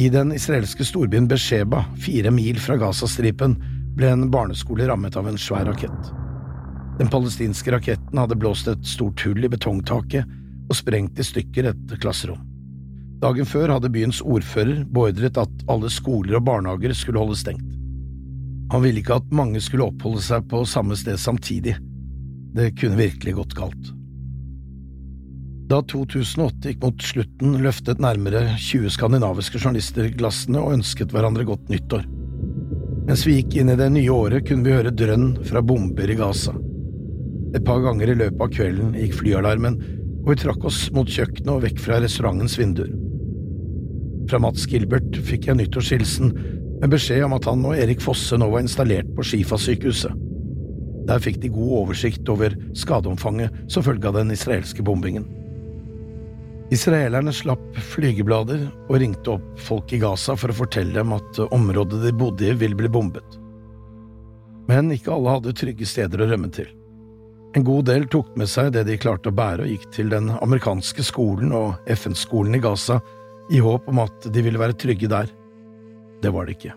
I 0.00 0.08
den 0.12 0.32
israelske 0.34 0.84
storbyen 0.84 1.28
Besheba, 1.28 1.84
fire 2.00 2.32
mil 2.34 2.58
fra 2.60 2.76
Gazastripen, 2.80 3.56
ble 3.96 4.08
en 4.08 4.30
barneskole 4.32 4.88
rammet 4.88 5.16
av 5.20 5.28
en 5.28 5.40
svær 5.40 5.68
rakett. 5.68 6.12
Den 6.98 7.10
palestinske 7.12 7.72
raketten 7.72 8.20
hadde 8.20 8.38
blåst 8.40 8.68
et 8.68 8.86
stort 8.88 9.20
hull 9.24 9.44
i 9.44 9.50
betongtaket 9.52 10.28
og 10.68 10.76
sprengt 10.76 11.20
i 11.20 11.26
stykker 11.26 11.70
et 11.72 11.94
klasserom. 12.00 12.40
Dagen 13.22 13.46
før 13.46 13.76
hadde 13.76 13.92
byens 13.92 14.20
ordfører 14.24 14.82
beordret 14.90 15.38
at 15.38 15.64
alle 15.70 15.92
skoler 15.92 16.40
og 16.40 16.48
barnehager 16.48 16.96
skulle 16.96 17.22
holde 17.22 17.38
stengt. 17.38 17.81
Han 18.72 18.80
ville 18.80 19.02
ikke 19.02 19.18
at 19.20 19.34
mange 19.36 19.60
skulle 19.60 19.90
oppholde 19.90 20.22
seg 20.24 20.46
på 20.48 20.62
samme 20.68 20.96
sted 20.96 21.20
samtidig. 21.20 21.76
Det 22.56 22.72
kunne 22.80 22.96
virkelig 22.96 23.34
gått 23.36 23.56
galt. 23.58 23.90
Da 25.68 25.78
2008 25.88 26.68
gikk 26.68 26.80
mot 26.82 27.04
slutten, 27.04 27.58
løftet 27.64 28.00
nærmere 28.02 28.42
20 28.60 28.92
skandinaviske 28.92 29.60
journalister 29.60 30.08
glassene 30.16 30.60
og 30.60 30.78
ønsket 30.78 31.12
hverandre 31.12 31.46
godt 31.48 31.68
nyttår. 31.72 32.04
Mens 33.08 33.24
vi 33.26 33.38
gikk 33.38 33.58
inn 33.60 33.72
i 33.72 33.76
det 33.78 33.88
nye 33.92 34.12
året, 34.12 34.46
kunne 34.48 34.64
vi 34.64 34.74
høre 34.74 34.92
drønn 34.94 35.34
fra 35.48 35.62
bomber 35.64 36.12
i 36.12 36.16
Gaza. 36.16 36.54
Et 37.52 37.64
par 37.64 37.80
ganger 37.84 38.08
i 38.08 38.18
løpet 38.22 38.40
av 38.40 38.52
kvelden 38.52 38.96
gikk 38.96 39.16
flyalarmen, 39.20 39.78
og 40.22 40.32
vi 40.32 40.38
trakk 40.44 40.64
oss 40.68 40.86
mot 40.96 41.08
kjøkkenet 41.08 41.52
og 41.52 41.64
vekk 41.66 41.80
fra 41.82 42.00
restaurantens 42.00 42.56
vinduer. 42.60 42.92
Fra 44.30 44.40
Mats 44.40 44.64
Gilbert 44.70 45.16
fikk 45.28 45.48
jeg 45.50 45.60
nyttårshilsen 45.60 46.32
med 46.82 46.90
beskjed 46.90 47.22
om 47.22 47.36
at 47.36 47.46
han 47.46 47.62
og 47.62 47.78
Erik 47.78 48.02
Fosse 48.02 48.34
nå 48.38 48.48
var 48.50 48.64
installert 48.64 49.10
på 49.14 49.22
Shifa-sykehuset. 49.26 50.16
Der 51.06 51.22
fikk 51.22 51.38
de 51.42 51.50
god 51.50 51.76
oversikt 51.82 52.26
over 52.30 52.54
skadeomfanget 52.78 53.54
som 53.70 53.84
følge 53.86 54.10
av 54.10 54.18
den 54.18 54.34
israelske 54.34 54.82
bombingen. 54.86 55.28
Israelerne 56.72 57.34
slapp 57.36 57.62
flygeblader 57.92 58.64
og 58.88 58.96
ringte 58.98 59.34
opp 59.36 59.60
folk 59.60 59.92
i 59.94 60.00
Gaza 60.02 60.34
for 60.38 60.50
å 60.50 60.56
fortelle 60.56 60.94
dem 60.96 61.14
at 61.14 61.38
området 61.52 62.00
de 62.02 62.14
bodde 62.16 62.48
i, 62.48 62.54
ville 62.56 62.78
bli 62.78 62.90
bombet. 62.90 63.38
Men 64.70 64.90
ikke 64.94 65.12
alle 65.14 65.36
hadde 65.36 65.54
trygge 65.58 65.86
steder 65.86 66.22
å 66.22 66.30
rømme 66.30 66.50
til. 66.54 66.70
En 67.54 67.66
god 67.66 67.90
del 67.90 68.08
tok 68.08 68.30
med 68.40 68.48
seg 68.48 68.70
det 68.72 68.86
de 68.88 68.96
klarte 68.96 69.28
å 69.28 69.36
bære, 69.36 69.66
og 69.66 69.74
gikk 69.74 69.84
til 69.92 70.10
den 70.10 70.32
amerikanske 70.38 71.04
skolen 71.04 71.52
og 71.54 71.92
FN-skolen 71.92 72.56
i 72.56 72.62
Gaza 72.64 73.02
i 73.52 73.60
håp 73.60 73.90
om 73.92 74.00
at 74.02 74.32
de 74.32 74.42
ville 74.46 74.58
være 74.58 74.78
trygge 74.80 75.10
der. 75.12 75.28
Det 76.22 76.30
var 76.30 76.46
det 76.46 76.56
ikke. 76.56 76.74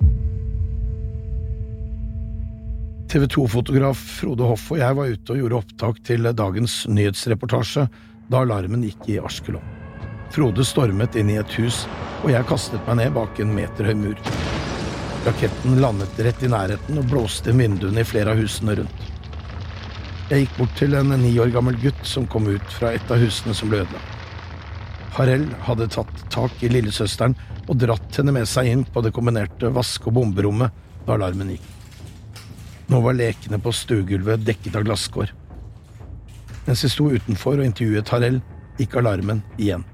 TV 3.11 3.27
2-fotograf 3.31 3.99
Frode 4.19 4.47
Hoff 4.49 4.71
og 4.73 4.79
jeg 4.81 4.97
var 4.97 5.11
ute 5.13 5.33
og 5.33 5.37
gjorde 5.39 5.59
opptak 5.61 6.01
til 6.07 6.25
dagens 6.35 6.81
nyhetsreportasje 6.89 7.85
da 8.33 8.41
alarmen 8.41 8.83
gikk 8.87 9.05
i 9.13 9.19
Askelon. 9.21 9.63
Frode 10.33 10.65
stormet 10.65 11.15
inn 11.15 11.29
i 11.29 11.37
et 11.39 11.53
hus, 11.61 11.83
og 12.25 12.31
jeg 12.33 12.47
kastet 12.49 12.81
meg 12.89 12.97
ned 12.99 13.13
bak 13.15 13.37
en 13.39 13.53
meter 13.55 13.87
høy 13.87 13.93
mur. 14.01 14.23
Raketten 15.25 15.77
landet 15.81 16.19
rett 16.25 16.43
i 16.43 16.49
nærheten 16.51 16.99
og 16.99 17.07
blåste 17.13 17.53
inn 17.53 17.61
vinduene 17.61 18.01
i 18.01 18.09
flere 18.09 18.33
av 18.33 18.41
husene 18.41 18.75
rundt. 18.81 19.07
Jeg 20.31 20.41
gikk 20.47 20.57
bort 20.57 20.75
til 20.81 20.97
en 20.97 21.13
ni 21.21 21.35
år 21.37 21.53
gammel 21.53 21.77
gutt 21.79 22.01
som 22.09 22.25
kom 22.27 22.49
ut 22.49 22.71
fra 22.73 22.95
et 22.97 23.13
av 23.13 23.21
husene 23.21 23.53
som 23.53 23.69
ble 23.69 23.83
ødelagt. 23.85 24.11
Harell 25.15 25.45
hadde 25.69 25.87
tatt 25.93 26.23
tak 26.33 26.63
i 26.65 26.73
lillesøsteren 26.73 27.37
og 27.65 27.79
dratt 27.81 28.19
henne 28.19 28.33
med 28.35 28.47
seg 28.49 28.69
inn 28.69 28.83
på 28.85 29.01
det 29.01 29.13
kombinerte 29.15 29.71
vaske- 29.73 30.09
og 30.09 30.17
bomberommet 30.19 30.83
da 31.05 31.15
alarmen 31.15 31.55
gikk. 31.55 31.65
Nå 32.91 32.99
var 33.01 33.17
lekene 33.17 33.57
på 33.61 33.73
stuegulvet 33.73 34.45
dekket 34.45 34.77
av 34.77 34.85
glasskår. 34.85 35.31
Mens 36.65 36.83
vi 36.85 36.91
sto 36.93 37.09
utenfor 37.09 37.59
og 37.59 37.65
intervjuet 37.65 38.11
Harel, 38.13 38.41
gikk 38.77 38.97
alarmen 38.99 39.41
igjen. 39.57 39.85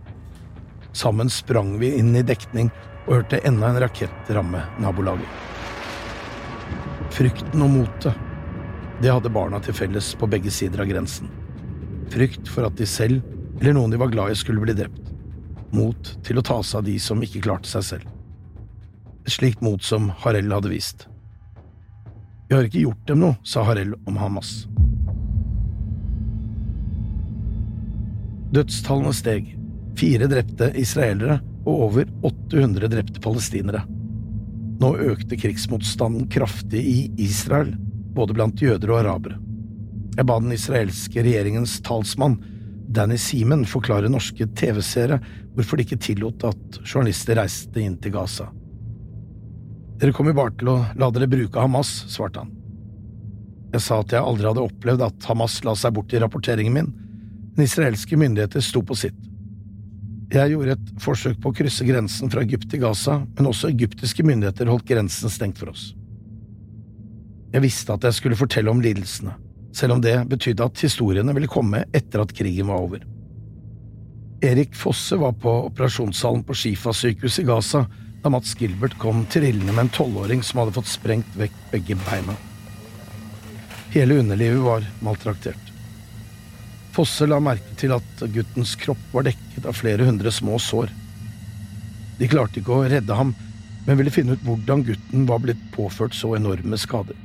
Sammen 0.91 1.31
sprang 1.31 1.77
vi 1.79 1.93
inn 1.99 2.15
i 2.15 2.25
dekning 2.27 2.71
og 3.05 3.13
hørte 3.21 3.39
enda 3.47 3.69
en 3.71 3.79
rakett 3.83 4.31
ramme 4.35 4.63
nabolaget. 4.83 5.27
Frykten 7.11 7.63
og 7.63 7.71
motet, 7.71 8.27
det 9.01 9.11
hadde 9.11 9.31
barna 9.33 9.59
til 9.63 9.75
felles 9.75 10.13
på 10.19 10.29
begge 10.31 10.51
sider 10.53 10.83
av 10.83 10.91
grensen. 10.91 11.31
Frykt 12.11 12.47
for 12.51 12.67
at 12.67 12.75
de 12.79 12.87
selv 12.87 13.23
eller 13.61 13.75
noen 13.77 13.91
de 13.93 13.99
var 14.01 14.09
glad 14.09 14.33
i, 14.33 14.35
skulle 14.39 14.63
bli 14.63 14.73
drept. 14.73 15.10
Mot 15.71 16.11
til 16.25 16.39
å 16.39 16.43
ta 16.45 16.59
seg 16.63 16.81
av 16.81 16.89
de 16.89 16.97
som 16.99 17.21
ikke 17.23 17.43
klarte 17.45 17.69
seg 17.71 17.85
selv. 17.87 18.09
Et 19.25 19.33
slikt 19.35 19.61
mot 19.63 19.81
som 19.83 20.09
Harel 20.23 20.51
hadde 20.51 20.71
vist. 20.71 21.07
Vi 22.49 22.57
har 22.57 22.67
ikke 22.67 22.83
gjort 22.83 23.07
dem 23.07 23.21
noe, 23.23 23.37
sa 23.47 23.63
Harel 23.63 23.93
om 24.09 24.17
Hamas. 24.19 24.65
Dødstallene 28.51 29.15
steg. 29.15 29.53
Fire 29.95 30.27
drepte 30.31 30.71
israelere 30.79 31.39
og 31.61 31.85
over 31.87 32.09
800 32.27 32.89
drepte 32.91 33.23
palestinere. 33.23 33.85
Nå 34.81 34.95
økte 35.13 35.37
krigsmotstanden 35.37 36.25
kraftig 36.31 36.81
i 36.81 36.99
Israel, 37.21 37.75
både 38.15 38.35
blant 38.35 38.61
jøder 38.63 38.91
og 38.91 39.03
arabere. 39.03 39.37
Jeg 40.17 40.27
ba 40.27 40.39
den 40.41 40.51
israelske 40.55 41.23
regjeringens 41.23 41.77
talsmann, 41.85 42.39
Danny 42.91 43.17
Seaman, 43.17 43.63
forklare 43.69 44.09
norske 44.11 44.47
TV-seere 44.57 45.19
hvorfor 45.55 45.79
de 45.79 45.85
ikke 45.85 45.99
tillot 46.01 46.43
at 46.47 46.81
journalister 46.83 47.39
reiste 47.39 47.79
inn 47.79 47.95
til 48.01 48.13
Gaza. 48.15 48.49
Dere 50.01 50.15
kommer 50.17 50.35
bare 50.35 50.53
til 50.57 50.71
å 50.71 50.79
la 50.97 51.11
dere 51.13 51.29
bruke 51.29 51.61
Hamas, 51.61 51.91
svarte 52.11 52.41
han. 52.43 52.51
Jeg 53.71 53.83
sa 53.85 54.01
at 54.01 54.11
jeg 54.11 54.23
aldri 54.23 54.49
hadde 54.49 54.63
opplevd 54.65 55.03
at 55.05 55.27
Hamas 55.29 55.59
la 55.63 55.75
seg 55.77 55.93
bort 55.95 56.11
i 56.11 56.19
rapporteringen 56.19 56.75
min, 56.75 56.89
men 57.55 57.67
israelske 57.67 58.17
myndigheter 58.19 58.63
sto 58.65 58.81
på 58.83 58.97
sitt. 58.97 59.17
Jeg 60.31 60.53
gjorde 60.53 60.75
et 60.77 60.91
forsøk 61.03 61.39
på 61.43 61.51
å 61.51 61.55
krysse 61.55 61.85
grensen 61.87 62.31
fra 62.31 62.43
Egypt 62.43 62.69
til 62.71 62.83
Gaza, 62.83 63.19
men 63.37 63.49
også 63.49 63.71
egyptiske 63.71 64.23
myndigheter 64.27 64.71
holdt 64.71 64.87
grensen 64.87 65.31
stengt 65.31 65.59
for 65.59 65.71
oss. 65.71 65.91
Jeg 67.51 67.63
visste 67.65 67.95
at 67.95 68.07
jeg 68.07 68.15
skulle 68.15 68.39
fortelle 68.39 68.71
om 68.71 68.83
lidelsene, 68.83 69.35
selv 69.73 69.95
om 69.95 70.03
det 70.03 70.17
betydde 70.29 70.65
at 70.65 70.83
historiene 70.83 71.33
ville 71.35 71.49
komme 71.51 71.85
etter 71.95 72.23
at 72.23 72.33
krigen 72.35 72.69
var 72.71 72.85
over. 72.85 73.03
Erik 74.41 74.75
Fosse 74.75 75.17
var 75.21 75.35
på 75.37 75.51
operasjonssalen 75.67 76.43
på 76.43 76.55
Shifa-sykehuset 76.57 77.43
i 77.43 77.49
Gaza 77.49 77.85
da 78.21 78.29
Mats 78.29 78.55
Gilbert 78.57 78.97
kom 79.01 79.25
trillende 79.25 79.73
med 79.73 79.87
en 79.87 79.93
tolvåring 79.93 80.43
som 80.43 80.61
hadde 80.61 80.73
fått 80.77 80.89
sprengt 80.89 81.35
vekk 81.37 81.57
begge 81.71 81.97
beina. 82.05 82.35
Hele 83.93 84.17
underlivet 84.21 84.61
var 84.65 84.85
maltraktert. 85.03 85.71
Fosse 86.95 87.25
la 87.27 87.39
merke 87.39 87.75
til 87.79 87.93
at 87.95 88.25
guttens 88.33 88.75
kropp 88.79 89.01
var 89.13 89.25
dekket 89.29 89.65
av 89.65 89.77
flere 89.77 90.05
hundre 90.07 90.31
små 90.33 90.59
sår. 90.59 90.91
De 92.19 92.29
klarte 92.29 92.61
ikke 92.61 92.75
å 92.75 92.85
redde 92.91 93.17
ham, 93.17 93.33
men 93.87 93.97
ville 93.97 94.13
finne 94.13 94.35
ut 94.35 94.45
hvordan 94.45 94.85
gutten 94.85 95.25
var 95.29 95.41
blitt 95.43 95.61
påført 95.73 96.17
så 96.17 96.35
enorme 96.37 96.77
skader. 96.77 97.17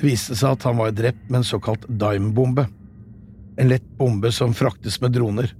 Det 0.00 0.08
viste 0.08 0.36
seg 0.38 0.56
at 0.56 0.64
han 0.64 0.78
var 0.80 0.94
drept 0.96 1.26
med 1.28 1.42
en 1.42 1.46
såkalt 1.46 1.84
dime-bombe, 1.88 2.64
en 3.60 3.68
lett 3.68 3.84
bombe 3.98 4.30
som 4.32 4.56
fraktes 4.56 4.96
med 5.02 5.12
droner. 5.12 5.50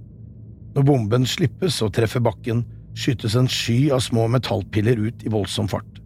Når 0.73 0.87
bomben 0.87 1.27
slippes 1.29 1.77
og 1.85 1.93
treffer 1.93 2.23
bakken, 2.25 2.63
skytes 2.97 3.37
en 3.37 3.49
sky 3.51 3.91
av 3.93 4.01
små 4.01 4.25
metallpiller 4.33 4.97
ut 4.97 5.21
i 5.23 5.31
voldsom 5.31 5.69
fart. 5.69 6.01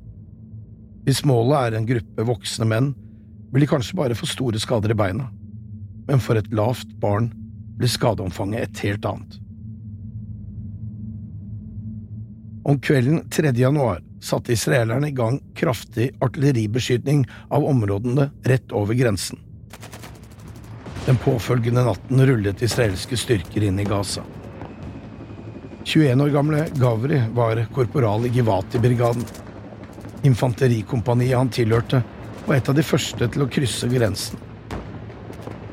Hvis 1.07 1.23
målet 1.25 1.69
er 1.69 1.79
en 1.79 1.87
gruppe 1.87 2.27
voksne 2.27 2.67
menn, 2.67 2.91
vil 3.53 3.63
de 3.63 3.71
kanskje 3.71 3.97
bare 3.97 4.17
få 4.17 4.27
store 4.27 4.59
skader 4.59 4.91
i 4.91 4.99
beina 4.99 5.29
men 6.07 6.21
for 6.21 6.37
et 6.37 6.51
lavt 6.53 6.91
barn 7.01 7.31
blir 7.79 7.91
skadeomfanget 7.91 8.67
et 8.67 8.83
helt 8.85 9.07
annet. 9.09 9.39
Om 12.65 12.79
kvelden 12.81 13.23
3. 13.29 13.51
januar 13.59 14.01
satte 14.25 14.53
israelerne 14.53 15.11
i 15.11 15.15
gang 15.15 15.39
kraftig 15.55 16.09
artilleribeskytning 16.19 17.25
av 17.53 17.65
områdene 17.65 18.29
rett 18.43 18.71
over 18.71 18.97
grensen. 18.97 19.39
Den 21.05 21.17
påfølgende 21.21 21.83
natten 21.85 22.25
rullet 22.25 22.61
israelske 22.65 23.17
styrker 23.17 23.63
inn 23.63 23.79
i 23.79 23.85
Gaza. 23.85 24.23
21 25.83 26.21
år 26.21 26.33
gamle 26.33 26.63
Gavri 26.81 27.21
var 27.33 27.61
korporal 27.73 28.25
i 28.25 28.33
Givati-brigaden. 28.33 29.25
Infanterikompaniet 30.25 31.37
han 31.37 31.53
tilhørte, 31.53 32.01
var 32.45 32.55
et 32.57 32.69
av 32.69 32.75
de 32.75 32.83
første 32.83 33.29
til 33.29 33.45
å 33.45 33.49
krysse 33.49 33.89
grensen. 33.93 34.41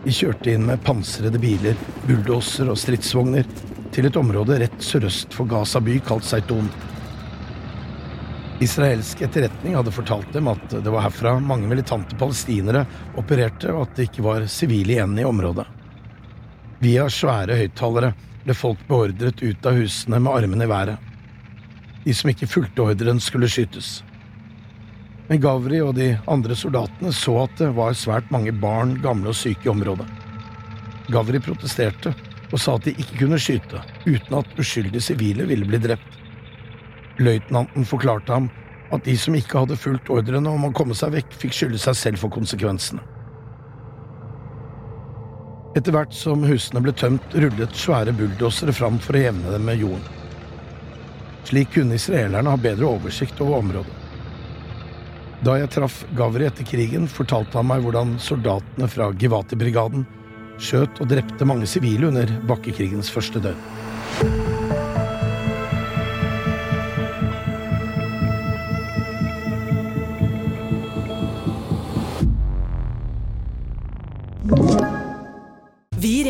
De 0.04 0.12
kjørte 0.12 0.52
inn 0.52 0.66
med 0.68 0.85
pansrede 0.85 1.40
biler, 1.40 1.78
bulldoser 2.04 2.68
og 2.68 2.76
stridsvogner 2.80 3.49
til 3.92 4.09
et 4.09 4.16
område 4.21 4.61
rett 4.61 4.80
sørøst 4.85 5.32
for 5.32 5.49
Gaza 5.49 5.80
by 5.80 5.97
kalt 6.04 6.28
Seiton. 6.28 6.68
Israelsk 8.62 9.21
etterretning 9.26 9.75
hadde 9.75 9.92
fortalt 9.95 10.33
dem 10.33 10.49
at 10.52 10.64
det 10.71 10.90
var 10.92 11.02
herfra 11.07 11.35
mange 11.42 11.66
militante 11.71 12.16
palestinere 12.19 12.85
opererte, 13.19 13.73
og 13.73 13.88
at 13.88 13.97
det 13.97 14.09
ikke 14.11 14.25
var 14.26 14.47
sivile 14.50 14.97
igjen 14.97 15.16
i 15.19 15.26
området. 15.26 15.66
Via 16.83 17.09
svære 17.11 17.59
høyttalere 17.59 18.12
ble 18.45 18.54
folk 18.59 18.81
beordret 18.88 19.42
ut 19.42 19.66
av 19.66 19.78
husene 19.78 20.21
med 20.23 20.38
armene 20.38 20.66
i 20.66 20.71
været. 20.71 21.11
De 22.04 22.14
som 22.14 22.31
ikke 22.33 22.50
fulgte 22.50 22.87
ordren, 22.87 23.21
skulle 23.23 23.50
skytes. 23.50 24.00
Men 25.28 25.42
Gavri 25.42 25.78
og 25.83 25.95
de 25.99 26.12
andre 26.31 26.57
soldatene 26.59 27.12
så 27.14 27.37
at 27.45 27.54
det 27.61 27.71
var 27.76 27.95
svært 27.99 28.31
mange 28.35 28.54
barn, 28.54 28.97
gamle 29.02 29.31
og 29.31 29.38
syke 29.38 29.69
i 29.69 29.73
området. 29.73 30.09
Gavri 31.12 31.42
protesterte 31.42 32.14
og 32.52 32.59
sa 32.61 32.75
at 32.76 32.87
de 32.87 32.95
ikke 32.99 33.23
kunne 33.25 33.38
skyte 33.40 33.81
uten 34.07 34.38
at 34.38 34.59
uskyldige 34.61 35.07
sivile 35.12 35.47
ville 35.49 35.66
bli 35.69 35.81
drept. 35.83 36.22
Løytnanten 37.23 37.87
forklarte 37.88 38.35
ham 38.35 38.50
at 38.93 39.07
de 39.07 39.14
som 39.17 39.37
ikke 39.37 39.62
hadde 39.62 39.79
fulgt 39.81 40.11
ordrene 40.12 40.50
om 40.50 40.69
å 40.69 40.73
komme 40.76 40.97
seg 40.97 41.14
vekk, 41.14 41.37
fikk 41.45 41.57
skylde 41.57 41.81
seg 41.81 41.97
selv 41.97 42.23
for 42.23 42.33
konsekvensene. 42.35 43.00
Etter 45.73 45.95
hvert 45.95 46.12
som 46.12 46.43
husene 46.45 46.83
ble 46.85 46.93
tømt, 46.93 47.33
rullet 47.33 47.79
svære 47.79 48.12
bulldosere 48.17 48.75
fram 48.76 48.99
for 49.00 49.17
å 49.17 49.23
jevne 49.23 49.55
dem 49.55 49.64
med 49.64 49.81
jorden. 49.81 50.05
Slik 51.49 51.73
kunne 51.79 51.97
israelerne 51.97 52.52
ha 52.52 52.61
bedre 52.61 52.91
oversikt 52.91 53.41
over 53.41 53.62
området. 53.62 53.99
Da 55.43 55.57
jeg 55.59 55.73
traff 55.75 56.02
Gavri 56.14 56.47
etter 56.47 56.67
krigen, 56.69 57.09
fortalte 57.11 57.59
han 57.59 57.67
meg 57.73 57.83
hvordan 57.83 58.14
soldatene 58.23 58.87
fra 58.93 59.09
Givati-brigaden 59.17 60.05
skjøt 60.62 61.00
og 61.02 61.11
drepte 61.11 61.49
mange 61.49 61.67
sivile 61.67 62.12
under 62.12 62.31
bakkekrigens 62.47 63.11
første 63.11 63.43
døgn. 63.43 64.42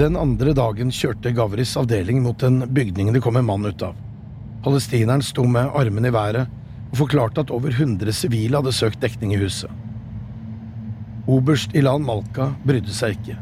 Den 0.00 0.14
andre 0.16 0.54
dagen 0.56 0.88
kjørte 0.96 1.28
Gavris 1.36 1.74
avdeling 1.76 2.22
mot 2.24 2.40
en 2.46 2.62
bygning 2.72 3.10
det 3.12 3.20
kom 3.20 3.36
en 3.36 3.44
mann 3.44 3.66
ut 3.68 3.82
av. 3.84 3.98
Palestineren 4.64 5.20
sto 5.20 5.42
med 5.44 5.74
armene 5.76 6.08
i 6.08 6.14
været 6.14 6.46
og 6.86 6.94
forklarte 7.02 7.42
at 7.44 7.52
over 7.52 7.74
100 7.74 8.14
sivile 8.16 8.56
hadde 8.56 8.72
søkt 8.72 9.02
dekning 9.02 9.34
i 9.36 9.40
huset. 9.42 9.68
Oberst 11.28 11.76
Ilan 11.76 12.06
Malka 12.06 12.46
brydde 12.64 12.94
seg 12.96 13.18
ikke. 13.18 13.36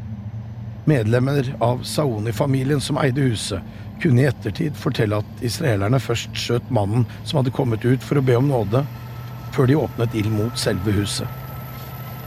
Medlemmer 0.90 1.52
av 1.62 1.84
Saoni-familien 1.86 2.82
som 2.82 2.98
eide 3.04 3.28
huset, 3.28 3.62
kunne 4.02 4.24
i 4.24 4.28
ettertid 4.32 4.74
fortelle 4.82 5.22
at 5.22 5.46
israelerne 5.46 6.02
først 6.02 6.34
skjøt 6.34 6.74
mannen 6.74 7.06
som 7.20 7.38
hadde 7.38 7.54
kommet 7.54 7.86
ut 7.86 8.02
for 8.02 8.18
å 8.18 8.24
be 8.24 8.34
om 8.40 8.50
nåde, 8.50 8.82
før 9.54 9.70
de 9.70 9.78
åpnet 9.78 10.18
ild 10.18 10.34
mot 10.34 10.58
selve 10.58 10.96
huset. 10.98 11.30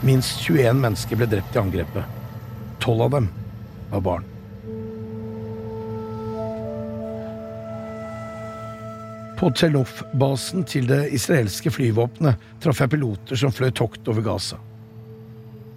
Minst 0.00 0.40
21 0.48 0.80
mennesker 0.80 1.20
ble 1.20 1.28
drept 1.36 1.60
i 1.60 1.64
angrepet. 1.66 2.18
Tolv 2.80 3.10
av 3.10 3.16
dem 3.18 3.30
var 3.92 4.00
barn. 4.00 4.24
På 9.38 9.50
Telof-basen 9.50 10.62
til 10.70 10.86
det 10.86 11.08
israelske 11.16 11.72
flyvåpenet 11.74 12.38
traff 12.62 12.78
jeg 12.84 12.92
piloter 12.92 13.38
som 13.38 13.54
fløy 13.54 13.72
tokt 13.74 14.06
over 14.08 14.22
Gaza. 14.22 14.60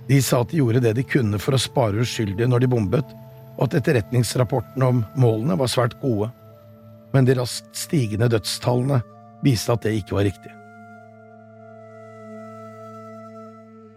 De 0.05 0.19
sa 0.22 0.43
at 0.43 0.51
de 0.51 0.60
gjorde 0.62 0.84
det 0.86 0.93
de 1.00 1.05
kunne 1.10 1.39
for 1.41 1.57
å 1.57 1.62
spare 1.62 2.03
uskyldige 2.05 2.45
når 2.50 2.62
de 2.62 2.69
bombet, 2.69 3.15
og 3.55 3.63
at 3.65 3.79
etterretningsrapportene 3.79 4.91
om 4.91 5.01
målene 5.17 5.57
var 5.57 5.72
svært 5.72 5.98
gode, 6.03 6.29
men 7.15 7.25
de 7.25 7.38
raskt 7.39 7.72
stigende 7.79 8.29
dødstallene 8.29 9.01
viste 9.45 9.74
at 9.74 9.85
det 9.87 9.96
ikke 9.98 10.20
var 10.20 10.27
riktig. 10.29 10.53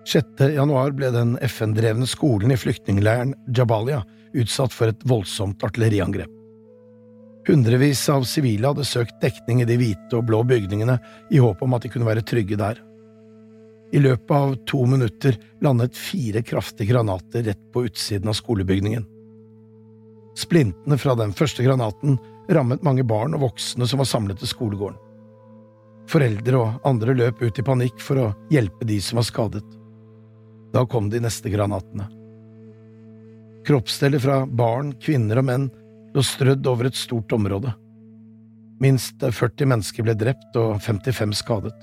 6. 0.09 0.25
januar 0.55 0.95
ble 0.97 1.11
den 1.13 1.35
FN-drevne 1.45 2.07
skolen 2.09 2.55
i 2.55 2.57
flyktningleiren 2.57 3.35
Jabalia 3.53 3.99
utsatt 4.33 4.73
for 4.73 4.89
et 4.89 5.03
voldsomt 5.05 5.61
artilleriangrep. 5.67 6.31
Hundrevis 7.49 8.07
av 8.09 8.25
sivile 8.29 8.71
hadde 8.71 8.87
søkt 8.89 9.19
dekning 9.21 9.61
i 9.61 9.67
de 9.69 9.77
hvite 9.77 10.17
og 10.17 10.25
blå 10.31 10.41
bygningene 10.49 10.97
i 11.29 11.43
håp 11.45 11.61
om 11.65 11.77
at 11.77 11.85
de 11.85 11.91
kunne 11.93 12.09
være 12.09 12.25
trygge 12.25 12.57
der. 12.57 12.81
I 13.93 14.01
løpet 14.01 14.33
av 14.33 14.57
to 14.69 14.81
minutter 14.89 15.37
landet 15.65 15.97
fire 15.97 16.41
kraftige 16.41 16.95
granater 16.95 17.45
rett 17.45 17.65
på 17.73 17.85
utsiden 17.91 18.33
av 18.33 18.37
skolebygningen. 18.41 19.05
Splintene 20.41 20.97
fra 21.01 21.19
den 21.21 21.37
første 21.37 21.67
granaten 21.67 22.17
rammet 22.49 22.85
mange 22.87 23.05
barn 23.05 23.37
og 23.37 23.45
voksne 23.51 23.85
som 23.89 24.01
var 24.01 24.09
samlet 24.09 24.41
til 24.41 24.57
skolegården. 24.57 24.97
Foreldre 26.09 26.63
og 26.63 26.89
andre 26.89 27.13
løp 27.13 27.45
ut 27.45 27.61
i 27.61 27.67
panikk 27.67 28.01
for 28.01 28.23
å 28.23 28.31
hjelpe 28.49 28.89
de 28.89 28.97
som 29.05 29.21
var 29.21 29.29
skadet. 29.29 29.78
Da 30.73 30.85
kom 30.87 31.11
de 31.11 31.21
neste 31.25 31.51
granatene. 31.51 32.09
Kroppsdeler 33.69 34.23
fra 34.23 34.41
barn, 34.47 34.95
kvinner 35.01 35.41
og 35.41 35.49
menn 35.49 35.69
lå 36.15 36.25
strødd 36.25 36.67
over 36.69 36.89
et 36.89 36.97
stort 36.97 37.33
område. 37.37 37.75
Minst 38.81 39.21
40 39.21 39.69
mennesker 39.73 40.07
ble 40.07 40.15
drept 40.17 40.57
og 40.57 40.79
55 40.85 41.35
skadet. 41.41 41.75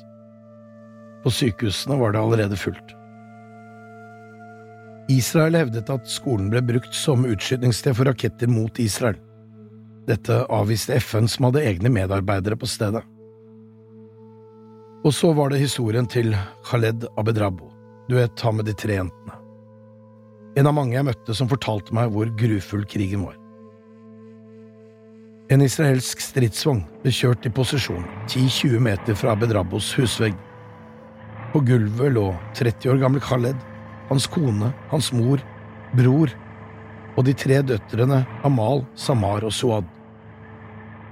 På 1.24 1.34
sykehusene 1.34 1.98
var 2.00 2.14
det 2.14 2.22
allerede 2.22 2.60
fullt. 2.60 2.96
Israel 5.12 5.58
hevdet 5.60 5.90
at 5.94 6.10
skolen 6.10 6.50
ble 6.50 6.64
brukt 6.66 6.96
som 6.98 7.28
utskytningssted 7.30 7.98
for 7.98 8.10
raketter 8.10 8.50
mot 8.50 8.80
Israel. 8.82 9.20
Dette 10.10 10.40
avviste 10.54 10.98
FN, 11.02 11.30
som 11.30 11.50
hadde 11.50 11.66
egne 11.66 11.92
medarbeidere 11.94 12.58
på 12.58 12.70
stedet. 12.70 13.04
Og 15.06 15.14
så 15.14 15.32
var 15.38 15.54
det 15.54 15.62
historien 15.62 16.08
til 16.10 16.34
Khaled 16.66 17.06
Abedrabo. 17.18 17.75
Du 18.08 18.16
vet, 18.16 18.40
han 18.42 18.56
med 18.56 18.66
de 18.66 18.74
tre 18.78 19.00
jentene. 19.00 19.40
En 20.56 20.70
av 20.70 20.76
mange 20.78 20.96
jeg 20.96 21.08
møtte 21.08 21.36
som 21.36 21.50
fortalte 21.52 21.96
meg 21.96 22.14
hvor 22.14 22.30
grufull 22.40 22.86
krigen 22.88 23.26
var. 23.26 23.36
En 25.52 25.62
israelsk 25.62 26.22
stridsvogn 26.24 26.84
ble 27.04 27.12
kjørt 27.14 27.46
i 27.46 27.52
posisjon 27.54 28.06
10–20 28.30 28.80
meter 28.82 29.18
fra 29.20 29.36
Bedrabbos 29.38 29.92
husvegg. 29.98 30.38
På 31.52 31.62
gulvet 31.66 32.16
lå 32.16 32.30
30 32.58 32.94
år 32.94 33.02
gamle 33.04 33.22
Khaled, 33.22 33.60
hans 34.10 34.30
kone, 34.32 34.72
hans 34.90 35.12
mor, 35.14 35.44
bror 35.94 36.34
og 37.16 37.28
de 37.28 37.36
tre 37.38 37.62
døtrene 37.64 38.24
Amal, 38.48 38.84
Samar 38.96 39.46
og 39.48 39.54
Suad. 39.54 39.86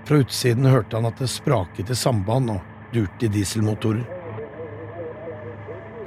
Fra 0.04 0.20
utsiden 0.20 0.68
hørte 0.68 0.98
han 0.98 1.08
at 1.08 1.22
det 1.22 1.30
spraket 1.32 1.94
i 1.94 1.98
samband 1.98 2.52
og 2.56 2.92
durte 2.94 3.28
i 3.28 3.32
dieselmotorer. 3.32 4.23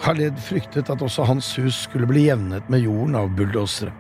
Khaled 0.03 0.39
fryktet 0.43 0.91
at 0.93 1.03
også 1.03 1.25
hans 1.27 1.49
hus 1.59 1.83
skulle 1.87 2.09
bli 2.09 2.27
jevnet 2.27 2.69
med 2.73 2.85
jorden 2.85 3.17
av 3.19 3.31
bulldosere. 3.37 3.93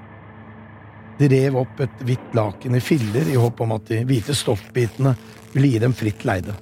De 1.16 1.28
rev 1.32 1.56
opp 1.56 1.80
et 1.80 2.02
hvitt 2.04 2.34
laken 2.36 2.76
i 2.76 2.82
filler 2.84 3.28
i 3.32 3.38
håp 3.40 3.60
om 3.64 3.72
at 3.78 3.86
de 3.88 4.02
hvite 4.04 4.36
stoffbitene 4.36 5.14
ville 5.54 5.70
gi 5.72 5.80
dem 5.80 5.94
fritt 5.96 6.26
leide. 6.28 6.52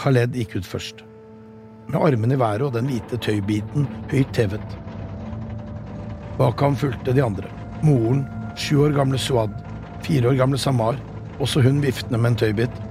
Khaled 0.00 0.34
gikk 0.34 0.56
ut 0.58 0.66
først, 0.66 1.04
med 1.86 2.00
armene 2.02 2.34
i 2.34 2.40
været 2.40 2.66
og 2.66 2.74
den 2.74 2.90
hvite 2.90 3.20
tøybiten 3.22 3.86
høyt 4.10 4.42
hevet. 4.42 4.76
Bak 6.36 6.60
ham 6.60 6.74
fulgte 6.76 7.14
de 7.14 7.22
andre. 7.24 7.48
Moren, 7.86 8.26
sju 8.58 8.82
år 8.88 8.96
gamle 8.98 9.20
Suad, 9.20 9.54
fire 10.02 10.32
år 10.32 10.40
gamle 10.42 10.58
Samar, 10.58 10.98
også 11.38 11.62
hun 11.62 11.78
viftende 11.84 12.18
med 12.18 12.34
en 12.34 12.42
tøybit, 12.42 12.82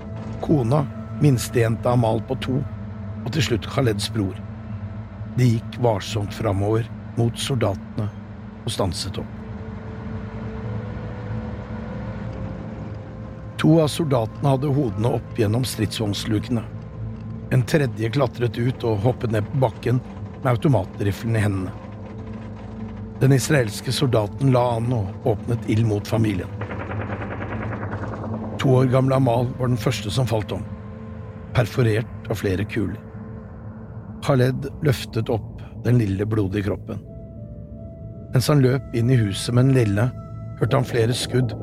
kona, 0.42 0.86
minstejenta 1.22 1.94
Amal 1.94 2.24
på 2.30 2.40
to, 2.48 2.62
og 3.26 3.32
til 3.36 3.50
slutt 3.50 3.68
Khaleds 3.76 4.08
bror. 4.16 4.40
De 5.36 5.48
gikk 5.50 5.80
varsomt 5.84 6.34
framover 6.34 6.88
mot 7.18 7.40
soldatene 7.40 8.08
og 8.64 8.72
stanset 8.72 9.18
opp. 9.20 9.42
To 13.60 13.80
av 13.82 13.90
soldatene 13.92 14.52
hadde 14.54 14.72
hodene 14.76 15.12
opp 15.18 15.40
gjennom 15.40 15.66
stridsvognslukene. 15.68 16.64
En 17.56 17.64
tredje 17.68 18.10
klatret 18.16 18.58
ut 18.60 18.86
og 18.88 19.04
hoppet 19.04 19.34
ned 19.36 19.48
på 19.52 19.64
bakken 19.64 20.00
med 20.44 20.52
automatriflen 20.54 21.36
i 21.36 21.44
hendene. 21.44 21.74
Den 23.20 23.36
israelske 23.36 23.94
soldaten 23.96 24.52
la 24.56 24.64
an 24.76 24.92
og 24.94 25.28
åpnet 25.32 25.70
ild 25.72 25.88
mot 25.88 26.08
familien. 26.08 26.52
To 28.60 28.76
år 28.82 28.92
gamle 28.92 29.20
Amal 29.20 29.52
var 29.60 29.72
den 29.72 29.80
første 29.80 30.12
som 30.12 30.28
falt 30.28 30.52
om, 30.56 30.64
perforert 31.56 32.30
av 32.30 32.40
flere 32.42 32.66
kuler. 32.68 33.05
Khaled 34.26 34.66
løftet 34.86 35.30
opp 35.30 35.62
den 35.86 36.00
lille, 36.02 36.26
blodige 36.26 36.66
kroppen. 36.66 37.02
Mens 38.34 38.50
han 38.50 38.64
løp 38.64 38.96
inn 38.98 39.12
i 39.14 39.20
huset 39.20 39.54
med 39.54 39.70
den 39.70 39.78
lille, 39.78 40.10
hørte 40.60 40.80
han 40.80 40.88
flere 40.88 41.14
skudd 41.14 41.54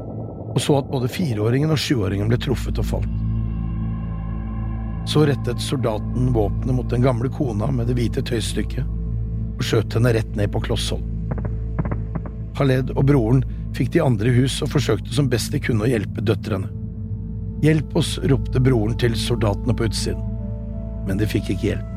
og 0.53 0.61
så 0.61 0.79
at 0.79 0.90
både 0.92 1.11
fireåringen 1.11 1.72
og 1.72 1.81
sjuåringen 1.81 2.29
ble 2.31 2.38
truffet 2.40 2.79
og 2.81 2.88
falt. 2.88 3.18
Så 5.09 5.25
rettet 5.27 5.62
soldaten 5.64 6.31
våpenet 6.35 6.77
mot 6.77 6.90
den 6.92 7.03
gamle 7.03 7.31
kona 7.33 7.70
med 7.75 7.88
det 7.90 7.96
hvite 7.98 8.22
tøystykket 8.29 8.87
og 9.57 9.64
skjøt 9.66 9.96
henne 9.96 10.12
rett 10.14 10.37
ned 10.38 10.53
på 10.53 10.62
klosshold. 10.68 11.03
Khaled 12.59 12.92
og 12.94 13.07
broren 13.09 13.42
fikk 13.75 13.94
de 13.96 14.05
andre 14.05 14.29
i 14.29 14.37
hus 14.42 14.61
og 14.62 14.70
forsøkte 14.75 15.14
som 15.16 15.31
best 15.33 15.55
de 15.55 15.61
kunne 15.64 15.87
å 15.87 15.90
hjelpe 15.90 16.22
døtrene. 16.22 16.68
Hjelp 17.64 17.96
oss, 17.98 18.16
ropte 18.31 18.61
broren 18.62 18.94
til 18.98 19.16
soldatene 19.18 19.75
på 19.79 19.88
utsiden, 19.88 20.22
men 21.09 21.18
de 21.18 21.31
fikk 21.31 21.55
ikke 21.55 21.72
hjelp. 21.72 21.91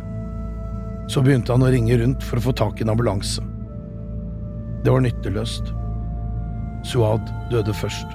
Så 1.07 1.21
begynte 1.21 1.53
han 1.53 1.63
å 1.63 1.71
ringe 1.71 1.97
rundt 2.01 2.23
for 2.25 2.41
å 2.41 2.47
få 2.47 2.53
tak 2.57 2.81
i 2.81 2.85
en 2.85 2.91
ambulanse. 2.95 3.43
Det 4.83 4.93
var 4.93 5.01
nytteløst. 5.05 5.73
Suad 6.85 7.29
døde 7.49 7.73
først. 7.73 8.09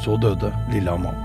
Så 0.00 0.16
døde 0.20 0.52
lille 0.72 0.92
Amal. 0.92 1.16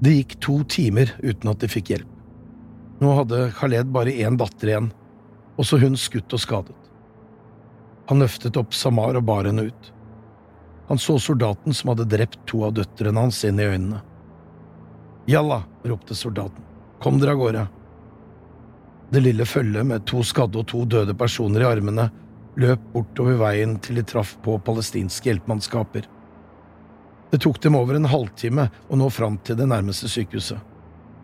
Det 0.00 0.14
gikk 0.14 0.38
to 0.40 0.62
timer 0.64 1.12
uten 1.20 1.50
at 1.52 1.60
de 1.60 1.68
fikk 1.68 1.92
hjelp. 1.92 2.08
Nå 3.04 3.12
hadde 3.18 3.50
Khaled 3.56 3.92
bare 3.92 4.16
én 4.24 4.36
datter 4.40 4.72
igjen, 4.72 4.92
også 5.60 5.76
hun 5.80 5.96
skutt 6.00 6.32
og 6.36 6.40
skadet. 6.40 6.79
Han 8.10 8.18
løftet 8.18 8.56
opp 8.58 8.74
Samar 8.74 9.14
og 9.14 9.22
bar 9.22 9.46
henne 9.46 9.68
ut. 9.70 9.90
Han 10.88 10.98
så 10.98 11.14
soldaten 11.22 11.74
som 11.74 11.92
hadde 11.92 12.08
drept 12.10 12.40
to 12.50 12.64
av 12.66 12.72
døtrene 12.74 13.22
hans, 13.22 13.44
inn 13.46 13.60
i 13.62 13.68
øynene. 13.70 14.00
Jalla, 15.30 15.60
ropte 15.86 16.16
soldaten, 16.18 16.64
kom 16.98 17.20
dere 17.22 17.36
av 17.36 17.38
gårde. 17.38 17.62
Det 19.14 19.22
lille 19.22 19.46
følget 19.46 19.86
med 19.86 20.08
to 20.10 20.24
skadde 20.26 20.58
og 20.58 20.66
to 20.72 20.80
døde 20.90 21.14
personer 21.14 21.62
i 21.62 21.68
armene 21.68 22.08
løp 22.58 22.82
bortover 22.96 23.38
veien 23.44 23.76
til 23.78 24.00
de 24.00 24.04
traff 24.10 24.34
på 24.42 24.56
palestinske 24.66 25.30
hjelpemannskaper. 25.30 26.10
Det 27.30 27.38
tok 27.46 27.62
dem 27.62 27.78
over 27.78 27.94
en 27.94 28.10
halvtime 28.10 28.66
å 28.90 28.98
nå 28.98 29.06
fram 29.14 29.38
til 29.46 29.60
det 29.62 29.70
nærmeste 29.70 30.10
sykehuset. 30.10 30.58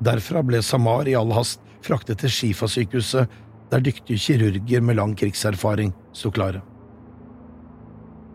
Derfra 0.07 0.45
ble 0.47 0.63
Samar 0.63 1.11
i 1.11 1.19
all 1.19 1.35
hast 1.35 1.59
fraktet 1.83 2.23
til 2.23 2.31
Shifa-sykehuset, 2.31 3.27
der 3.75 3.83
dyktige 3.83 4.23
kirurger 4.23 4.87
med 4.87 5.03
lang 5.03 5.19
krigserfaring 5.19 5.91
sto 6.15 6.31
klare. 6.31 6.63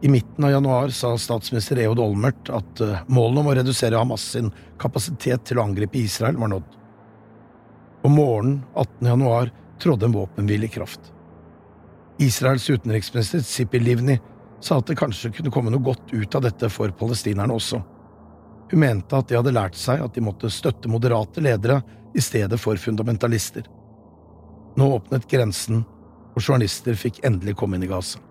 I 0.03 0.09
midten 0.09 0.43
av 0.43 0.51
januar 0.51 0.89
sa 0.89 1.17
statsminister 1.17 1.79
Eod 1.79 1.99
Olmert 1.99 2.49
at 2.49 2.81
eh, 2.81 3.01
målene 3.05 3.43
om 3.43 3.49
å 3.51 3.53
redusere 3.53 3.99
Hamas 3.99 4.23
sin 4.33 4.47
kapasitet 4.81 5.43
til 5.45 5.59
å 5.61 5.65
angripe 5.67 5.99
Israel 5.99 6.39
var 6.41 6.49
nådd. 6.49 6.77
Om 8.09 8.15
morgenen 8.17 8.55
18. 8.73 9.09
januar 9.11 9.51
trådde 9.81 10.07
en 10.07 10.15
våpenhvile 10.15 10.65
i 10.65 10.71
kraft. 10.73 11.11
Israels 12.17 12.65
utenriksminister 12.69 13.43
Zipi 13.45 13.79
Livni 13.79 14.17
sa 14.61 14.79
at 14.81 14.89
det 14.89 14.97
kanskje 14.97 15.31
kunne 15.37 15.53
komme 15.53 15.73
noe 15.73 15.85
godt 15.85 16.09
ut 16.09 16.35
av 16.35 16.47
dette 16.47 16.69
for 16.73 16.89
palestinerne 16.97 17.53
også. 17.53 17.83
Hun 18.73 18.81
mente 18.81 19.21
at 19.21 19.29
de 19.29 19.37
hadde 19.37 19.53
lært 19.53 19.77
seg 19.77 20.01
at 20.01 20.17
de 20.17 20.25
måtte 20.25 20.49
støtte 20.49 20.89
moderate 20.89 21.45
ledere 21.45 21.77
i 22.17 22.25
stedet 22.25 22.57
for 22.57 22.81
fundamentalister. 22.81 23.69
Nå 24.81 24.91
åpnet 24.97 25.29
grensen, 25.29 25.85
og 26.31 26.41
journalister 26.41 26.97
fikk 26.97 27.21
endelig 27.27 27.59
komme 27.59 27.77
inn 27.77 27.85
i 27.85 27.91
Gaza. 27.91 28.30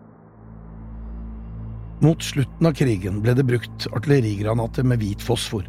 Mot 2.00 2.22
slutten 2.22 2.66
av 2.66 2.72
krigen 2.72 3.18
ble 3.20 3.34
det 3.36 3.44
brukt 3.44 3.84
artillerigranater 3.92 4.86
med 4.88 5.02
hvit 5.02 5.20
fosfor. 5.20 5.66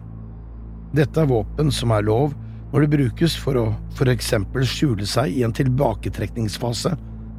Dette 0.95 1.19
er 1.19 1.27
våpen 1.27 1.71
som 1.75 1.91
er 1.91 2.05
lov 2.07 2.31
når 2.71 2.85
det 2.85 2.91
brukes 2.93 3.35
for 3.35 3.59
å 3.59 3.65
for 3.97 4.07
eksempel 4.11 4.63
skjule 4.67 5.07
seg 5.07 5.35
i 5.35 5.43
en 5.43 5.55
tilbaketrekningsfase, 5.55 6.93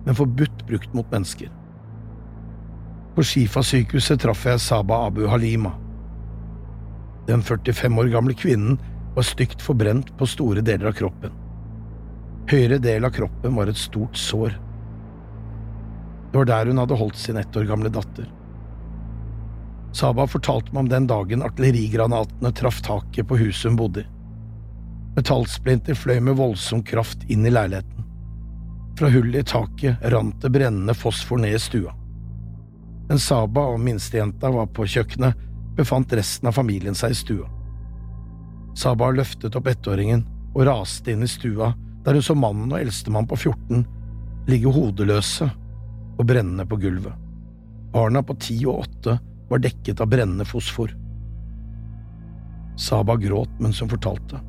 men 0.05 0.19
forbudt 0.19 0.67
brukt 0.69 0.93
mot 0.93 1.09
mennesker. 1.13 1.49
På 3.17 3.25
Shifa-sykehuset 3.25 4.21
traff 4.21 4.45
jeg 4.49 4.61
Saba 4.61 5.07
Abu 5.07 5.25
Halima. 5.29 5.73
Den 7.29 7.41
45 7.45 7.97
år 8.03 8.13
gamle 8.13 8.37
kvinnen 8.37 8.77
var 9.17 9.25
stygt 9.25 9.65
forbrent 9.65 10.13
på 10.19 10.29
store 10.29 10.61
deler 10.65 10.91
av 10.93 10.99
kroppen. 11.01 11.33
Høyre 12.53 12.77
del 12.83 13.09
av 13.09 13.17
kroppen 13.17 13.57
var 13.57 13.73
et 13.73 13.81
stort 13.81 14.21
sår. 14.21 14.53
Det 16.33 16.41
var 16.41 16.49
der 16.49 16.73
hun 16.73 16.81
hadde 16.85 17.01
holdt 17.01 17.21
sin 17.21 17.41
ett 17.41 17.57
år 17.57 17.69
gamle 17.73 17.93
datter. 17.93 18.29
Saba 19.93 20.27
fortalte 20.27 20.73
meg 20.73 20.87
om 20.87 20.89
den 20.89 21.07
dagen 21.07 21.45
artillerigranatene 21.45 22.53
traff 22.57 22.81
taket 22.83 23.29
på 23.29 23.37
huset 23.37 23.71
hun 23.71 23.77
bodde 23.77 24.05
i. 24.05 24.09
Metallsplinter 25.17 25.97
fløy 25.99 26.21
med 26.25 26.39
voldsom 26.39 26.81
kraft 26.89 27.27
inn 27.29 27.45
i 27.47 27.53
leiligheten. 27.53 28.07
Fra 28.97 29.11
hullet 29.13 29.43
i 29.43 29.51
taket 29.51 30.05
rant 30.13 30.39
det 30.41 30.51
brennende 30.53 30.95
fosfor 30.97 31.43
ned 31.43 31.57
i 31.57 31.61
stua. 31.61 31.93
Men 33.09 33.21
Saba 33.21 33.67
og 33.75 33.81
minstejenta 33.85 34.51
var 34.55 34.71
på 34.73 34.87
kjøkkenet, 34.89 35.37
befant 35.77 36.13
resten 36.13 36.49
av 36.49 36.57
familien 36.57 36.97
seg 36.97 37.13
i 37.13 37.17
stua. 37.17 37.49
Saba 38.77 39.11
løftet 39.13 39.57
opp 39.57 39.69
ettåringen 39.69 40.25
og 40.55 40.65
raste 40.69 41.13
inn 41.13 41.25
i 41.25 41.29
stua, 41.29 41.73
der 42.05 42.17
hun 42.17 42.25
så 42.25 42.37
mannen 42.37 42.73
og 42.73 42.81
eldstemann 42.81 43.29
på 43.29 43.37
14 43.37 43.85
ligge 44.49 44.73
hodeløse 44.73 45.49
og 46.19 46.25
brennende 46.27 46.65
på 46.69 46.79
gulvet. 46.81 47.13
Barna 47.93 48.23
på 48.25 48.37
ti 48.41 48.57
og 48.65 48.87
åtte 48.87 49.19
var 49.53 49.63
dekket 49.63 50.01
av 50.01 50.09
brennende 50.11 50.47
fosfor. 50.49 50.95
Saba 52.81 53.17
gråt 53.21 53.61
mens 53.61 53.83
hun 53.85 53.93
fortalte. 53.93 54.41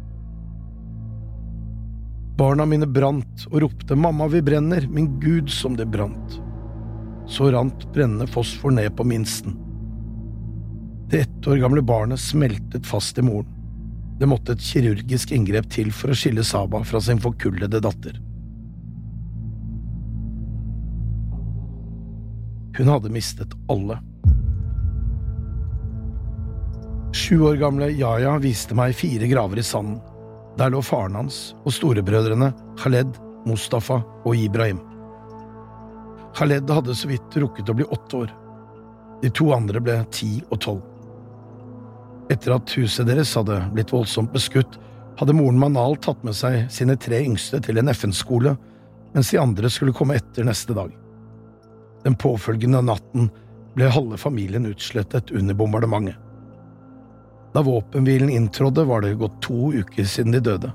Barna 2.39 2.65
mine 2.65 2.87
brant 2.89 3.45
og 3.51 3.59
ropte 3.67 3.95
mamma, 3.99 4.25
vi 4.31 4.41
brenner, 4.41 4.87
min 4.89 5.11
gud 5.21 5.51
som 5.53 5.77
det 5.77 5.85
brant 5.91 6.39
så 7.27 7.51
rant 7.51 7.93
brennende 7.93 8.27
fosfor 8.27 8.71
ned 8.71 8.95
på 8.97 9.03
minsten. 9.03 9.57
Det 11.09 11.19
ett 11.19 11.47
år 11.47 11.57
gamle 11.57 11.81
barnet 11.81 12.19
smeltet 12.19 12.85
fast 12.85 13.17
i 13.17 13.21
moren. 13.21 13.49
Det 14.19 14.27
måtte 14.29 14.53
et 14.53 14.61
kirurgisk 14.61 15.31
inngrep 15.31 15.69
til 15.73 15.91
for 15.91 16.13
å 16.13 16.17
skille 16.17 16.43
Saba 16.45 16.83
fra 16.85 17.01
sin 17.01 17.21
forkullede 17.21 17.81
datter. 17.81 18.19
Hun 22.77 22.89
hadde 22.89 23.11
mistet 23.13 23.53
alle. 23.69 23.99
Sju 27.13 27.41
år 27.41 27.55
gamle 27.55 27.91
Yaya 27.93 28.37
viste 28.41 28.73
meg 28.73 28.95
fire 28.97 29.27
graver 29.29 29.59
i 29.61 29.63
sanden. 29.63 29.99
Der 30.57 30.71
lå 30.73 30.79
faren 30.81 31.13
hans 31.17 31.51
og 31.61 31.75
storebrødrene 31.75 32.47
Khaled, 32.81 33.19
Mustafa 33.45 33.99
og 34.25 34.33
Ibrahim. 34.33 34.79
Khaled 36.33 36.73
hadde 36.73 36.95
så 36.97 37.11
vidt 37.11 37.37
rukket 37.37 37.69
å 37.69 37.75
bli 37.77 37.85
åtte 37.85 38.23
år. 38.23 38.33
De 39.21 39.29
to 39.29 39.51
andre 39.53 39.83
ble 39.85 39.99
ti 40.09 40.31
og 40.47 40.57
tolv. 40.65 40.81
Etter 42.33 42.55
at 42.57 42.73
huset 42.79 43.05
deres 43.05 43.35
hadde 43.37 43.59
blitt 43.75 43.93
voldsomt 43.93 44.33
beskutt, 44.33 44.79
hadde 45.19 45.37
moren 45.37 45.61
Manal 45.61 45.99
tatt 46.01 46.25
med 46.25 46.33
seg 46.33 46.65
sine 46.73 46.97
tre 46.97 47.21
yngste 47.21 47.61
til 47.61 47.77
en 47.77 47.93
FN-skole, 47.93 48.57
mens 49.13 49.29
de 49.29 49.37
andre 49.37 49.69
skulle 49.69 49.93
komme 49.93 50.17
etter 50.17 50.49
neste 50.49 50.73
dag. 50.73 50.89
Den 52.01 52.17
påfølgende 52.17 52.81
natten 52.89 53.29
ble 53.77 53.93
halve 53.93 54.17
familien 54.17 54.65
utslettet 54.73 55.29
under 55.29 55.53
bombardementet. 55.53 56.17
Da 57.53 57.61
våpenhvilen 57.61 58.29
inntrådde, 58.29 58.83
var 58.83 59.01
det 59.01 59.13
gått 59.13 59.41
to 59.41 59.73
uker 59.73 60.03
siden 60.03 60.31
de 60.31 60.39
døde. 60.39 60.71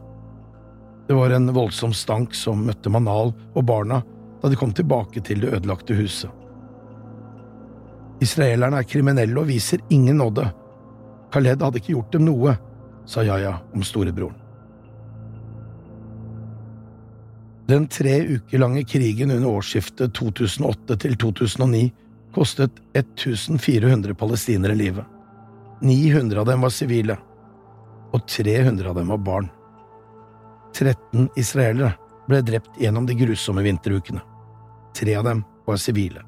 Det 1.09 1.15
var 1.15 1.31
en 1.31 1.53
voldsom 1.55 1.95
stank 1.95 2.35
som 2.35 2.67
møtte 2.67 2.91
Manal 2.93 3.33
og 3.55 3.65
barna 3.65 4.03
da 4.43 4.51
de 4.51 4.59
kom 4.61 4.75
tilbake 4.77 5.23
til 5.25 5.41
det 5.43 5.55
ødelagte 5.57 5.97
huset. 5.99 6.31
Israelerne 8.23 8.79
er 8.83 8.87
kriminelle 8.87 9.41
og 9.41 9.49
viser 9.51 9.83
ingen 9.95 10.21
nåde. 10.21 10.47
Khaled 11.33 11.63
hadde 11.63 11.81
ikke 11.81 11.95
gjort 11.95 12.13
dem 12.15 12.27
noe, 12.29 12.55
sa 13.07 13.25
Yahya 13.27 13.57
om 13.75 13.83
storebroren. 13.83 14.37
Den 17.69 17.85
tre 17.93 18.15
uker 18.25 18.63
lange 18.63 18.85
krigen 18.89 19.31
under 19.31 19.59
årsskiftet 19.59 20.15
2008 20.17 20.97
til 21.05 21.19
2009 21.21 21.83
kostet 22.33 22.81
1400 22.97 24.15
palestinere 24.17 24.77
livet. 24.79 25.05
900 25.81 26.41
av 26.41 26.47
dem 26.47 26.65
var 26.65 26.73
sivile, 26.75 27.19
og 28.13 28.27
300 28.29 28.89
av 28.91 28.99
dem 28.99 29.09
var 29.13 29.23
barn. 29.23 29.51
13 30.75 31.29
israelere 31.37 31.95
ble 32.29 32.41
drept 32.45 32.81
gjennom 32.81 33.07
de 33.07 33.17
grusomme 33.19 33.63
vinterukene. 33.65 34.21
Tre 34.97 35.15
av 35.17 35.25
dem 35.25 35.45
var 35.67 35.77
sivile. 35.81 36.23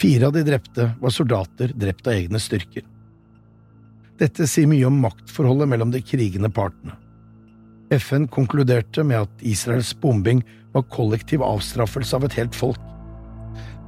Fire 0.00 0.26
av 0.26 0.32
de 0.32 0.42
drepte 0.46 0.90
var 1.00 1.10
soldater 1.10 1.72
drept 1.74 2.06
av 2.06 2.16
egne 2.16 2.40
styrker. 2.40 2.84
Dette 4.18 4.46
sier 4.46 4.68
mye 4.70 4.86
om 4.86 5.00
maktforholdet 5.02 5.70
mellom 5.70 5.90
de 5.90 6.02
krigende 6.04 6.50
partene. 6.54 6.94
FN 7.94 8.28
konkluderte 8.28 9.04
med 9.04 9.26
at 9.26 9.42
Israels 9.46 9.92
bombing 10.00 10.42
var 10.74 10.86
kollektiv 10.90 11.42
avstraffelse 11.42 12.16
av 12.16 12.26
et 12.26 12.36
helt 12.38 12.54
folk. 12.54 12.80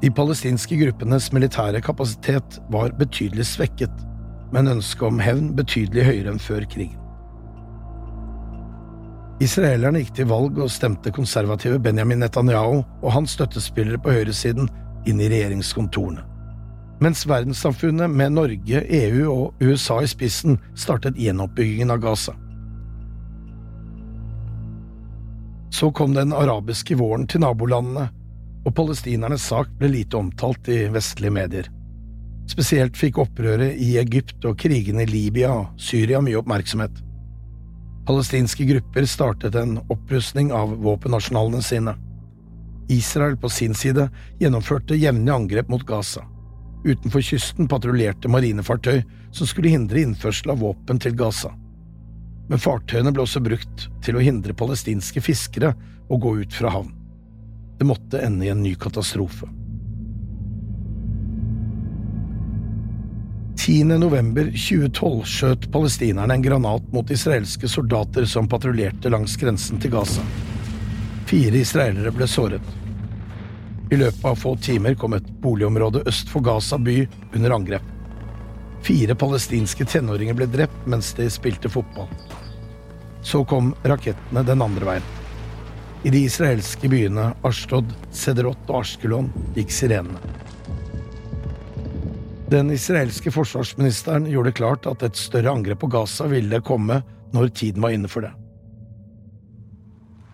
De 0.02 0.10
palestinske 0.12 0.76
gruppenes 0.76 1.30
militære 1.32 1.80
kapasitet 1.82 2.58
var 2.70 2.92
betydelig 2.98 3.46
svekket, 3.48 3.92
men 4.52 4.68
ønsket 4.68 5.08
om 5.08 5.18
hevn 5.22 5.50
betydelig 5.56 6.04
høyere 6.06 6.34
enn 6.34 6.42
før 6.42 6.66
krigen. 6.70 7.00
Israelerne 9.42 10.00
gikk 10.00 10.14
til 10.16 10.30
valg 10.30 10.56
og 10.64 10.70
stemte 10.72 11.12
konservative 11.12 11.76
Benjamin 11.82 12.22
Netanyahu 12.24 12.78
og 12.80 13.10
hans 13.12 13.34
støttespillere 13.36 14.00
på 14.00 14.14
høyresiden 14.14 14.70
inn 15.06 15.20
i 15.20 15.28
regjeringskontorene. 15.28 16.24
mens 17.00 17.26
verdenssamfunnet 17.28 18.10
med 18.10 18.32
Norge, 18.32 18.80
EU 18.88 19.26
og 19.32 19.54
USA 19.60 20.00
i 20.00 20.06
spissen 20.08 20.56
startet 20.74 21.18
gjenoppbyggingen 21.20 21.90
av 21.92 22.00
Gaza. 22.00 22.32
Så 25.70 25.90
kom 25.92 26.14
den 26.14 26.32
arabiske 26.32 26.96
våren 26.96 27.26
til 27.28 27.40
nabolandene, 27.44 28.08
og 28.64 28.74
palestinernes 28.74 29.44
sak 29.44 29.68
ble 29.78 29.92
lite 29.92 30.16
omtalt 30.16 30.68
i 30.72 30.86
vestlige 30.88 31.36
medier. 31.36 31.68
Spesielt 32.46 32.96
fikk 32.96 33.18
opprøret 33.18 33.78
i 33.82 33.96
Egypt 33.98 34.44
og 34.46 34.58
krigene 34.62 35.02
i 35.02 35.10
Libya 35.10 35.50
og 35.52 35.82
Syria 35.82 36.20
mye 36.22 36.38
oppmerksomhet. 36.38 37.02
Palestinske 38.06 38.68
grupper 38.68 39.06
startet 39.10 39.56
en 39.58 39.80
opprustning 39.90 40.52
av 40.54 40.76
våpenarsenalene 40.84 41.62
sine. 41.64 41.96
Israel 42.88 43.34
på 43.36 43.50
sin 43.50 43.74
side 43.74 44.06
gjennomførte 44.38 44.94
jevnlige 44.94 45.34
angrep 45.34 45.72
mot 45.72 45.82
Gaza. 45.86 46.22
Utenfor 46.86 47.24
kysten 47.26 47.66
patruljerte 47.66 48.30
marinefartøy 48.30 49.00
som 49.34 49.48
skulle 49.50 49.72
hindre 49.74 50.04
innførsel 50.06 50.54
av 50.54 50.62
våpen 50.62 51.02
til 51.02 51.16
Gaza. 51.18 51.50
Men 52.46 52.62
fartøyene 52.62 53.10
ble 53.10 53.24
også 53.26 53.42
brukt 53.42 53.88
til 54.06 54.18
å 54.18 54.22
hindre 54.22 54.54
palestinske 54.54 55.18
fiskere 55.24 55.74
å 56.06 56.18
gå 56.22 56.36
ut 56.44 56.54
fra 56.54 56.70
havn. 56.70 56.94
Det 57.76 57.90
måtte 57.90 58.22
ende 58.22 58.46
i 58.46 58.52
en 58.54 58.62
ny 58.62 58.76
katastrofe. 58.78 59.50
10. 63.56 63.84
november 63.84 64.44
2012 64.44 65.24
skjøt 65.24 65.64
palestinerne 65.72 66.34
en 66.36 66.42
granat 66.44 66.84
mot 66.92 67.10
israelske 67.10 67.68
soldater 67.68 68.26
som 68.28 68.48
patruljerte 68.48 69.10
langs 69.10 69.36
grensen 69.40 69.80
til 69.80 69.94
Gaza. 69.94 70.24
Fire 71.26 71.62
israelere 71.64 72.12
ble 72.14 72.28
såret. 72.28 72.62
I 73.90 73.96
løpet 73.96 74.24
av 74.28 74.36
få 74.36 74.52
timer 74.60 74.94
kom 75.00 75.16
et 75.16 75.28
boligområde 75.42 76.04
øst 76.06 76.28
for 76.30 76.44
Gaza 76.44 76.78
by 76.78 76.98
under 77.32 77.56
angrep. 77.56 77.92
Fire 78.84 79.16
palestinske 79.18 79.88
tenåringer 79.88 80.36
ble 80.36 80.50
drept 80.52 80.86
mens 80.86 81.14
de 81.16 81.30
spilte 81.32 81.72
fotball. 81.72 82.10
Så 83.24 83.40
kom 83.48 83.72
rakettene 83.82 84.44
den 84.46 84.62
andre 84.62 84.90
veien. 84.92 85.12
I 86.04 86.12
de 86.12 86.26
israelske 86.28 86.90
byene 86.92 87.32
Ashtod, 87.46 87.88
Sederot 88.14 88.68
og 88.68 88.84
Ashkelon 88.84 89.32
gikk 89.56 89.72
sirenene. 89.74 90.20
Den 92.46 92.70
israelske 92.70 93.30
forsvarsministeren 93.34 94.26
gjorde 94.30 94.52
det 94.52 94.58
klart 94.60 94.86
at 94.86 95.02
et 95.02 95.18
større 95.18 95.50
angrep 95.50 95.80
på 95.82 95.88
Gaza 95.90 96.28
ville 96.30 96.60
komme 96.62 97.00
når 97.34 97.48
tiden 97.58 97.82
var 97.82 97.94
inne 97.96 98.10
for 98.10 98.22
det. 98.22 98.30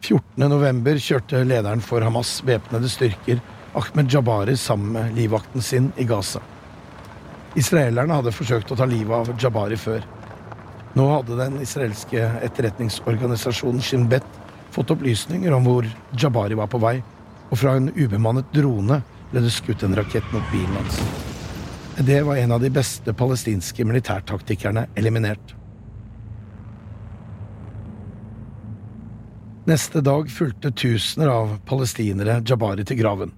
14. 0.02 0.44
november 0.50 1.00
kjørte 1.00 1.40
lederen 1.46 1.80
for 1.80 2.04
Hamas' 2.04 2.42
væpnede 2.44 2.90
styrker, 2.92 3.40
Ahmed 3.72 4.12
Jabari, 4.12 4.56
sammen 4.60 4.92
med 4.92 5.16
livvakten 5.16 5.64
sin 5.64 5.88
i 5.96 6.04
Gaza. 6.04 6.42
Israelerne 7.56 8.20
hadde 8.20 8.34
forsøkt 8.36 8.74
å 8.74 8.76
ta 8.76 8.84
livet 8.84 9.16
av 9.16 9.32
Jabari 9.40 9.80
før. 9.80 10.04
Nå 10.92 11.08
hadde 11.14 11.40
den 11.40 11.60
israelske 11.64 12.28
etterretningsorganisasjonen 12.44 13.80
Shin 13.80 14.08
Bet 14.12 14.28
fått 14.74 14.92
opplysninger 14.92 15.52
om 15.56 15.64
hvor 15.64 15.88
Jabari 16.12 16.60
var 16.60 16.68
på 16.68 16.82
vei, 16.82 16.98
og 17.48 17.60
fra 17.60 17.78
en 17.80 17.92
ubemannet 17.96 18.52
drone 18.52 19.00
ble 19.32 19.46
det 19.46 19.54
skutt 19.54 19.86
en 19.86 19.96
rakett 19.96 20.28
mot 20.34 20.44
bilen 20.52 20.82
hans. 20.82 21.31
Det 21.98 22.22
var 22.22 22.36
en 22.36 22.52
av 22.52 22.60
de 22.60 22.70
beste 22.72 23.12
palestinske 23.12 23.84
militærtaktikerne 23.84 24.86
eliminert. 24.96 25.54
Neste 29.68 30.00
dag 30.00 30.30
fulgte 30.30 30.72
tusener 30.72 31.28
av 31.28 31.58
palestinere 31.68 32.38
Jabari 32.48 32.86
til 32.88 32.96
graven. 32.98 33.34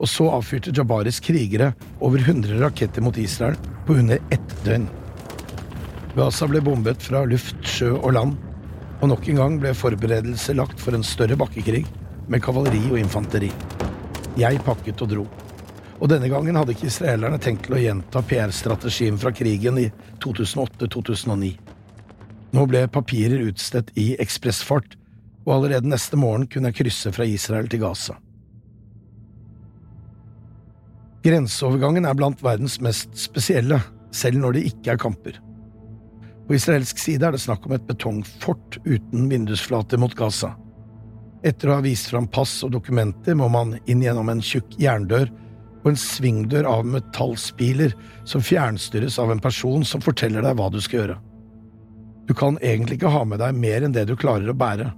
Og 0.00 0.08
så 0.08 0.30
avfyrte 0.32 0.72
Jabaris 0.74 1.20
krigere 1.20 1.74
over 2.00 2.24
100 2.24 2.56
raketter 2.62 3.04
mot 3.04 3.18
Israel 3.20 3.58
på 3.86 3.98
under 4.00 4.18
ett 4.34 4.54
døgn. 4.64 4.88
Gaza 6.16 6.48
ble 6.48 6.62
bombet 6.64 7.04
fra 7.04 7.20
luft, 7.28 7.60
sjø 7.62 7.92
og 7.98 8.14
land, 8.16 8.38
og 8.98 9.12
nok 9.12 9.28
en 9.28 9.42
gang 9.42 9.58
ble 9.60 9.74
forberedelser 9.76 10.56
lagt 10.58 10.80
for 10.80 10.96
en 10.96 11.06
større 11.06 11.36
bakkekrig 11.38 11.84
med 12.32 12.42
kavaleri 12.42 12.80
og 12.88 12.98
infanteri. 12.98 13.52
Jeg 14.40 14.64
pakket 14.64 15.04
og 15.04 15.12
dro. 15.12 15.26
Og 15.98 16.06
denne 16.10 16.30
gangen 16.30 16.54
hadde 16.54 16.74
ikke 16.76 16.86
israelerne 16.88 17.40
tenkt 17.42 17.66
til 17.66 17.74
å 17.74 17.82
gjenta 17.82 18.22
PR-strategien 18.22 19.18
fra 19.18 19.32
krigen 19.34 19.80
i 19.82 19.88
2008-2009. 20.22 21.50
Nå 22.54 22.64
ble 22.70 22.84
papirer 22.92 23.42
utstedt 23.48 23.90
i 23.98 24.12
ekspressfart, 24.22 24.94
og 25.44 25.54
allerede 25.56 25.90
neste 25.90 26.16
morgen 26.20 26.46
kunne 26.50 26.70
jeg 26.70 26.82
krysse 26.82 27.12
fra 27.12 27.26
Israel 27.26 27.68
til 27.72 27.82
Gaza. 27.82 28.16
Grenseovergangen 31.24 32.06
er 32.06 32.16
blant 32.16 32.42
verdens 32.44 32.78
mest 32.84 33.10
spesielle, 33.18 33.80
selv 34.14 34.38
når 34.40 34.56
det 34.56 34.64
ikke 34.70 34.94
er 34.94 35.02
kamper. 35.02 35.40
På 36.46 36.56
israelsk 36.56 37.00
side 37.02 37.26
er 37.26 37.34
det 37.34 37.42
snakk 37.42 37.66
om 37.66 37.74
et 37.76 37.84
betongfort 37.88 38.78
uten 38.86 39.26
vindusflater 39.28 40.00
mot 40.00 40.14
Gaza. 40.16 40.54
Etter 41.44 41.68
å 41.68 41.76
ha 41.76 41.84
vist 41.84 42.08
fram 42.10 42.30
pass 42.30 42.54
og 42.64 42.72
dokumenter 42.72 43.36
må 43.38 43.50
man 43.52 43.76
inn 43.90 44.00
gjennom 44.02 44.30
en 44.32 44.40
tjukk 44.42 44.78
jerndør 44.80 45.28
en 45.90 45.98
svingdør 45.98 46.68
av 46.68 46.86
metallspiler 46.86 47.94
som 48.28 48.44
fjernstyres 48.44 49.18
av 49.22 49.32
en 49.32 49.42
person 49.42 49.84
som 49.86 50.04
forteller 50.04 50.44
deg 50.44 50.56
hva 50.58 50.68
du 50.72 50.80
skal 50.84 51.02
gjøre. 51.02 51.18
Du 52.28 52.34
kan 52.36 52.58
egentlig 52.60 52.98
ikke 52.98 53.12
ha 53.12 53.24
med 53.24 53.40
deg 53.40 53.56
mer 53.56 53.84
enn 53.84 53.94
det 53.94 54.04
du 54.08 54.16
klarer 54.18 54.50
å 54.52 54.56
bære. 54.56 54.90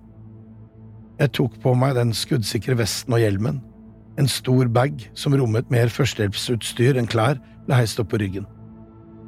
Jeg 1.21 1.35
tok 1.37 1.59
på 1.63 1.75
meg 1.79 1.95
den 1.99 2.15
skuddsikre 2.17 2.79
vesten 2.81 3.15
og 3.15 3.23
hjelmen. 3.23 3.61
En 4.19 4.29
stor 4.29 4.71
bag 4.73 5.05
som 5.15 5.37
rommet 5.39 5.69
mer 5.73 5.93
førstehjelpsutstyr 5.93 6.99
enn 6.99 7.09
klær, 7.11 7.39
ble 7.67 7.77
heist 7.79 8.01
opp 8.03 8.11
på 8.13 8.21
ryggen. 8.23 8.49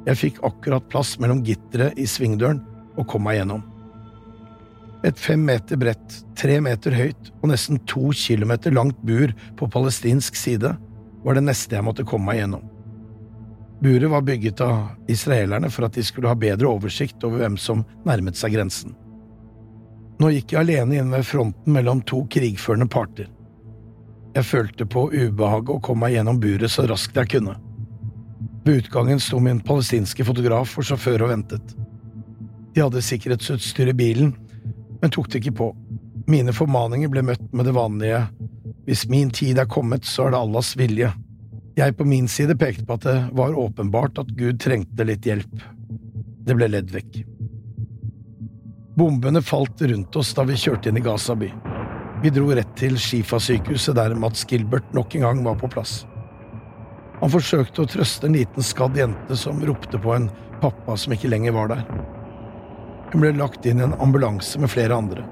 Jeg 0.03 0.19
fikk 0.19 0.41
akkurat 0.43 0.89
plass 0.91 1.15
mellom 1.21 1.45
gitteret 1.47 1.95
i 1.99 2.07
svingdøren 2.09 2.59
og 2.99 3.07
kom 3.07 3.23
meg 3.23 3.39
gjennom. 3.39 3.63
Et 5.03 5.19
fem 5.19 5.39
meter 5.43 5.79
bredt, 5.79 6.19
tre 6.39 6.59
meter 6.63 6.95
høyt 6.95 7.31
og 7.41 7.49
nesten 7.51 7.79
to 7.87 8.11
kilometer 8.15 8.71
langt 8.75 8.99
bur 9.03 9.31
på 9.59 9.67
palestinsk 9.71 10.35
side 10.39 10.73
var 11.23 11.37
det 11.37 11.45
neste 11.45 11.77
jeg 11.77 11.85
måtte 11.85 12.05
komme 12.07 12.31
meg 12.31 12.41
gjennom. 12.41 12.63
Buret 13.83 14.11
var 14.11 14.21
bygget 14.21 14.61
av 14.63 15.11
israelerne 15.11 15.69
for 15.71 15.87
at 15.87 15.95
de 15.97 16.03
skulle 16.07 16.31
ha 16.31 16.39
bedre 16.39 16.69
oversikt 16.69 17.23
over 17.27 17.41
hvem 17.43 17.57
som 17.59 17.83
nærmet 18.07 18.39
seg 18.39 18.55
grensen. 18.55 18.93
Nå 20.21 20.29
gikk 20.31 20.53
jeg 20.53 20.61
alene 20.61 21.01
inn 21.01 21.11
ved 21.11 21.25
fronten 21.27 21.75
mellom 21.75 22.03
to 22.07 22.21
krigførende 22.31 22.87
parter. 22.87 23.27
Jeg 24.33 24.47
følte 24.47 24.87
på 24.89 25.09
ubehaget 25.11 25.73
å 25.73 25.81
komme 25.83 26.05
meg 26.05 26.15
gjennom 26.15 26.39
buret 26.41 26.71
så 26.71 26.87
raskt 26.89 27.17
jeg 27.19 27.31
kunne. 27.35 27.57
Ved 28.63 28.85
utgangen 28.85 29.19
sto 29.19 29.41
min 29.43 29.59
palestinske 29.61 30.23
fotograf 30.25 30.77
og 30.79 30.87
sjåfør 30.87 31.25
og 31.25 31.33
ventet. 31.33 31.75
De 32.73 32.81
hadde 32.81 33.03
sikkerhetsutstyr 33.03 33.91
i 33.91 33.97
bilen, 33.97 34.31
men 35.01 35.11
tok 35.11 35.27
det 35.29 35.43
ikke 35.43 35.57
på. 35.59 35.69
Mine 36.31 36.55
formaninger 36.55 37.11
ble 37.11 37.25
møtt 37.27 37.43
med 37.51 37.67
det 37.67 37.75
vanlige 37.75 38.23
hvis 38.87 39.05
min 39.09 39.29
tid 39.31 39.59
er 39.61 39.69
kommet, 39.69 40.05
så 40.05 40.27
er 40.27 40.33
det 40.33 40.41
Allahs 40.43 40.73
vilje. 40.79 41.11
Jeg 41.79 41.95
på 41.97 42.05
min 42.05 42.27
side 42.29 42.55
pekte 42.59 42.85
på 42.85 42.97
at 42.99 43.05
det 43.07 43.15
var 43.33 43.55
åpenbart 43.57 44.19
at 44.21 44.33
Gud 44.37 44.59
trengte 44.61 45.07
litt 45.07 45.25
hjelp. 45.25 45.53
Det 46.43 46.55
ble 46.57 46.67
ledd 46.69 46.91
vekk. 46.93 47.23
Bombene 48.99 49.41
falt 49.41 49.81
rundt 49.81 50.15
oss 50.19 50.33
da 50.37 50.45
vi 50.45 50.59
kjørte 50.59 50.91
inn 50.91 50.99
i 50.99 51.05
Gaza 51.05 51.33
by. 51.39 51.49
Vi 52.23 52.31
dro 52.31 52.51
rett 52.53 52.75
til 52.79 52.99
Shifa-sykehuset, 53.01 53.95
der 53.97 54.13
Mats 54.15 54.45
Gilbert 54.47 54.93
nok 54.93 55.15
en 55.15 55.25
gang 55.25 55.41
var 55.47 55.57
på 55.59 55.71
plass. 55.71 56.03
Han 57.23 57.31
forsøkte 57.31 57.83
å 57.83 57.89
trøste 57.89 58.27
en 58.27 58.37
liten 58.37 58.63
skadd 58.63 58.99
jente 58.99 59.37
som 59.39 59.63
ropte 59.65 59.99
på 59.99 60.13
en 60.13 60.29
pappa 60.61 60.97
som 60.99 61.15
ikke 61.15 61.31
lenger 61.31 61.55
var 61.55 61.71
der. 61.71 61.81
Hun 63.13 63.23
ble 63.23 63.33
lagt 63.37 63.65
inn 63.65 63.81
i 63.81 63.87
en 63.87 63.97
ambulanse 64.03 64.59
med 64.59 64.71
flere 64.71 64.97
andre. 64.97 65.25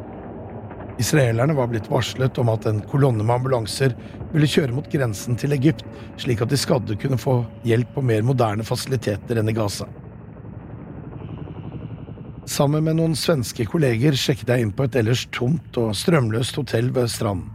Israelerne 1.02 1.56
var 1.58 1.72
blitt 1.72 1.90
varslet 1.90 2.38
om 2.38 2.52
at 2.54 2.68
en 2.70 2.82
kolonne 2.92 3.24
med 3.24 3.34
ambulanser 3.40 3.96
ville 4.34 4.50
kjøre 4.50 4.76
mot 4.76 4.90
grensen 4.92 5.38
til 5.40 5.56
Egypt, 5.56 5.82
slik 6.22 6.44
at 6.44 6.52
de 6.52 6.60
skadde 6.60 6.98
kunne 7.02 7.18
få 7.22 7.40
hjelp 7.66 7.96
på 7.96 8.04
mer 8.06 8.22
moderne 8.28 8.66
fasiliteter 8.68 9.42
enn 9.42 9.50
i 9.50 9.56
Gaza. 9.58 9.88
Sammen 12.52 12.86
med 12.86 13.00
noen 13.00 13.16
svenske 13.18 13.66
kolleger 13.70 14.18
sjekket 14.18 14.50
jeg 14.52 14.66
inn 14.66 14.76
på 14.76 14.86
et 14.86 15.00
ellers 15.00 15.24
tomt 15.34 15.78
og 15.80 15.96
strømløst 15.98 16.58
hotell 16.60 16.92
ved 16.94 17.10
stranden. 17.14 17.50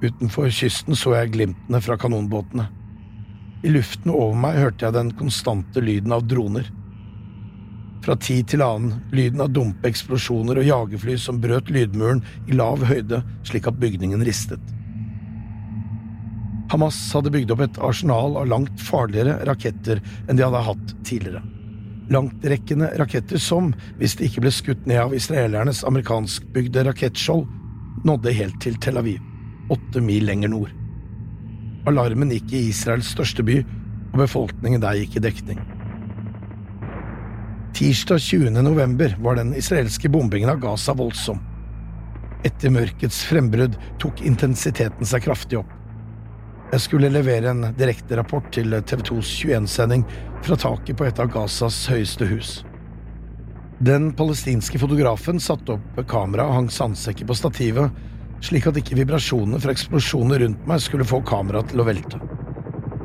Utenfor 0.00 0.48
kysten 0.56 0.96
så 0.96 1.12
jeg 1.18 1.34
glimtene 1.34 1.82
fra 1.84 1.98
kanonbåtene. 2.00 2.66
I 3.60 3.74
luften 3.74 4.10
over 4.14 4.38
meg 4.40 4.56
hørte 4.56 4.86
jeg 4.86 4.96
den 4.96 5.10
konstante 5.18 5.82
lyden 5.84 6.14
av 6.16 6.24
droner. 6.24 6.70
Fra 8.00 8.16
tid 8.16 8.48
til 8.48 8.62
annen 8.64 8.96
lyden 9.12 9.42
av 9.44 9.52
dumpe 9.52 9.90
eksplosjoner 9.90 10.60
og 10.60 10.68
jagerfly 10.68 11.18
som 11.20 11.40
brøt 11.42 11.68
lydmuren 11.72 12.22
i 12.48 12.56
lav 12.56 12.84
høyde 12.88 13.20
slik 13.48 13.68
at 13.68 13.80
bygningen 13.80 14.24
ristet. 14.24 14.60
Hamas 16.70 16.96
hadde 17.12 17.32
bygd 17.34 17.50
opp 17.52 17.64
et 17.64 17.80
arsenal 17.82 18.36
av 18.38 18.46
langt 18.48 18.80
farligere 18.80 19.40
raketter 19.48 19.98
enn 20.28 20.38
de 20.38 20.46
hadde 20.46 20.66
hatt 20.68 20.92
tidligere. 21.04 21.42
Langtrekkende 22.10 22.92
raketter 22.98 23.42
som, 23.42 23.72
hvis 23.98 24.16
de 24.18 24.26
ikke 24.26 24.44
ble 24.46 24.52
skutt 24.54 24.86
ned 24.88 25.02
av 25.02 25.14
israelernes 25.14 25.82
amerikanskbygde 25.86 26.86
rakettskjold, 26.88 27.44
nådde 28.06 28.34
helt 28.34 28.56
til 28.62 28.78
Tel 28.82 28.98
Aviv, 29.02 29.20
åtte 29.70 30.02
mil 30.02 30.24
lenger 30.30 30.54
nord. 30.54 30.72
Alarmen 31.90 32.32
gikk 32.34 32.54
i 32.54 32.64
Israels 32.70 33.12
største 33.14 33.44
by, 33.46 33.60
og 34.10 34.24
befolkningen 34.24 34.82
der 34.82 34.98
gikk 34.98 35.18
i 35.18 35.26
dekning. 35.26 35.60
Tirsdag 37.74 38.20
20. 38.20 38.50
november 38.50 39.16
var 39.20 39.36
den 39.36 39.54
israelske 39.54 40.08
bombingen 40.08 40.50
av 40.50 40.58
Gaza 40.58 40.94
voldsom. 40.94 41.38
Etter 42.44 42.72
mørkets 42.72 43.22
frembrudd 43.28 43.76
tok 44.02 44.22
intensiteten 44.26 45.06
seg 45.06 45.22
kraftig 45.24 45.60
opp. 45.60 45.70
Jeg 46.70 46.82
skulle 46.84 47.10
levere 47.12 47.50
en 47.50 47.68
direkterapport 47.78 48.50
til 48.54 48.74
TV 48.86 49.04
2s 49.10 49.30
21-sending 49.44 50.04
fra 50.44 50.58
taket 50.58 50.98
på 50.98 51.06
et 51.06 51.22
av 51.22 51.30
Gazas 51.32 51.78
høyeste 51.90 52.28
hus. 52.30 52.52
Den 53.78 54.10
palestinske 54.18 54.78
fotografen 54.78 55.40
satte 55.40 55.78
opp 55.78 56.02
kamera 56.10 56.48
og 56.50 56.56
hang 56.58 56.68
sandsekker 56.74 57.26
på 57.26 57.38
stativet, 57.38 58.02
slik 58.44 58.66
at 58.68 58.76
ikke 58.82 58.98
vibrasjonene 58.98 59.60
fra 59.62 59.72
eksplosjoner 59.76 60.42
rundt 60.44 60.68
meg 60.68 60.82
skulle 60.84 61.06
få 61.06 61.22
kameraet 61.26 61.72
til 61.72 61.82
å 61.82 61.88
velte. 61.88 62.20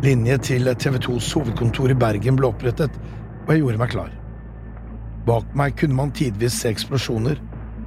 Linje 0.04 0.42
til 0.52 0.74
TV 0.76 1.00
2s 1.08 1.32
hovedkontor 1.38 1.94
i 1.94 1.98
Bergen 2.06 2.38
ble 2.40 2.52
opprettet, 2.52 3.02
og 3.46 3.54
jeg 3.54 3.64
gjorde 3.64 3.82
meg 3.82 3.94
klar. 3.94 4.14
Bak 5.26 5.56
meg 5.58 5.78
kunne 5.80 5.98
man 5.98 6.12
tidvis 6.14 6.60
se 6.62 6.70
eksplosjoner, 6.70 7.40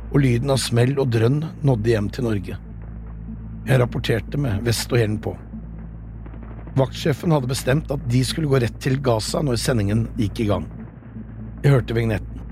og 0.08 0.22
lyden 0.24 0.50
av 0.50 0.58
smell 0.58 0.96
og 0.98 1.12
drønn 1.14 1.44
nådde 1.62 1.92
hjem 1.92 2.08
til 2.10 2.26
Norge. 2.26 2.56
Jeg 3.68 3.80
rapporterte 3.82 4.40
med 4.40 4.64
vest 4.66 4.90
og 4.90 4.98
hjelm 4.98 5.20
på. 5.22 5.34
Vaktsjefen 6.78 7.34
hadde 7.34 7.50
bestemt 7.50 7.90
at 7.94 8.02
de 8.10 8.24
skulle 8.26 8.50
gå 8.50 8.58
rett 8.62 8.76
til 8.82 8.98
Gaza 9.04 9.42
når 9.44 9.60
sendingen 9.60 10.06
gikk 10.18 10.42
i 10.44 10.48
gang. 10.50 10.66
Jeg 11.62 11.74
hørte 11.74 11.94
vignetten. 11.94 12.42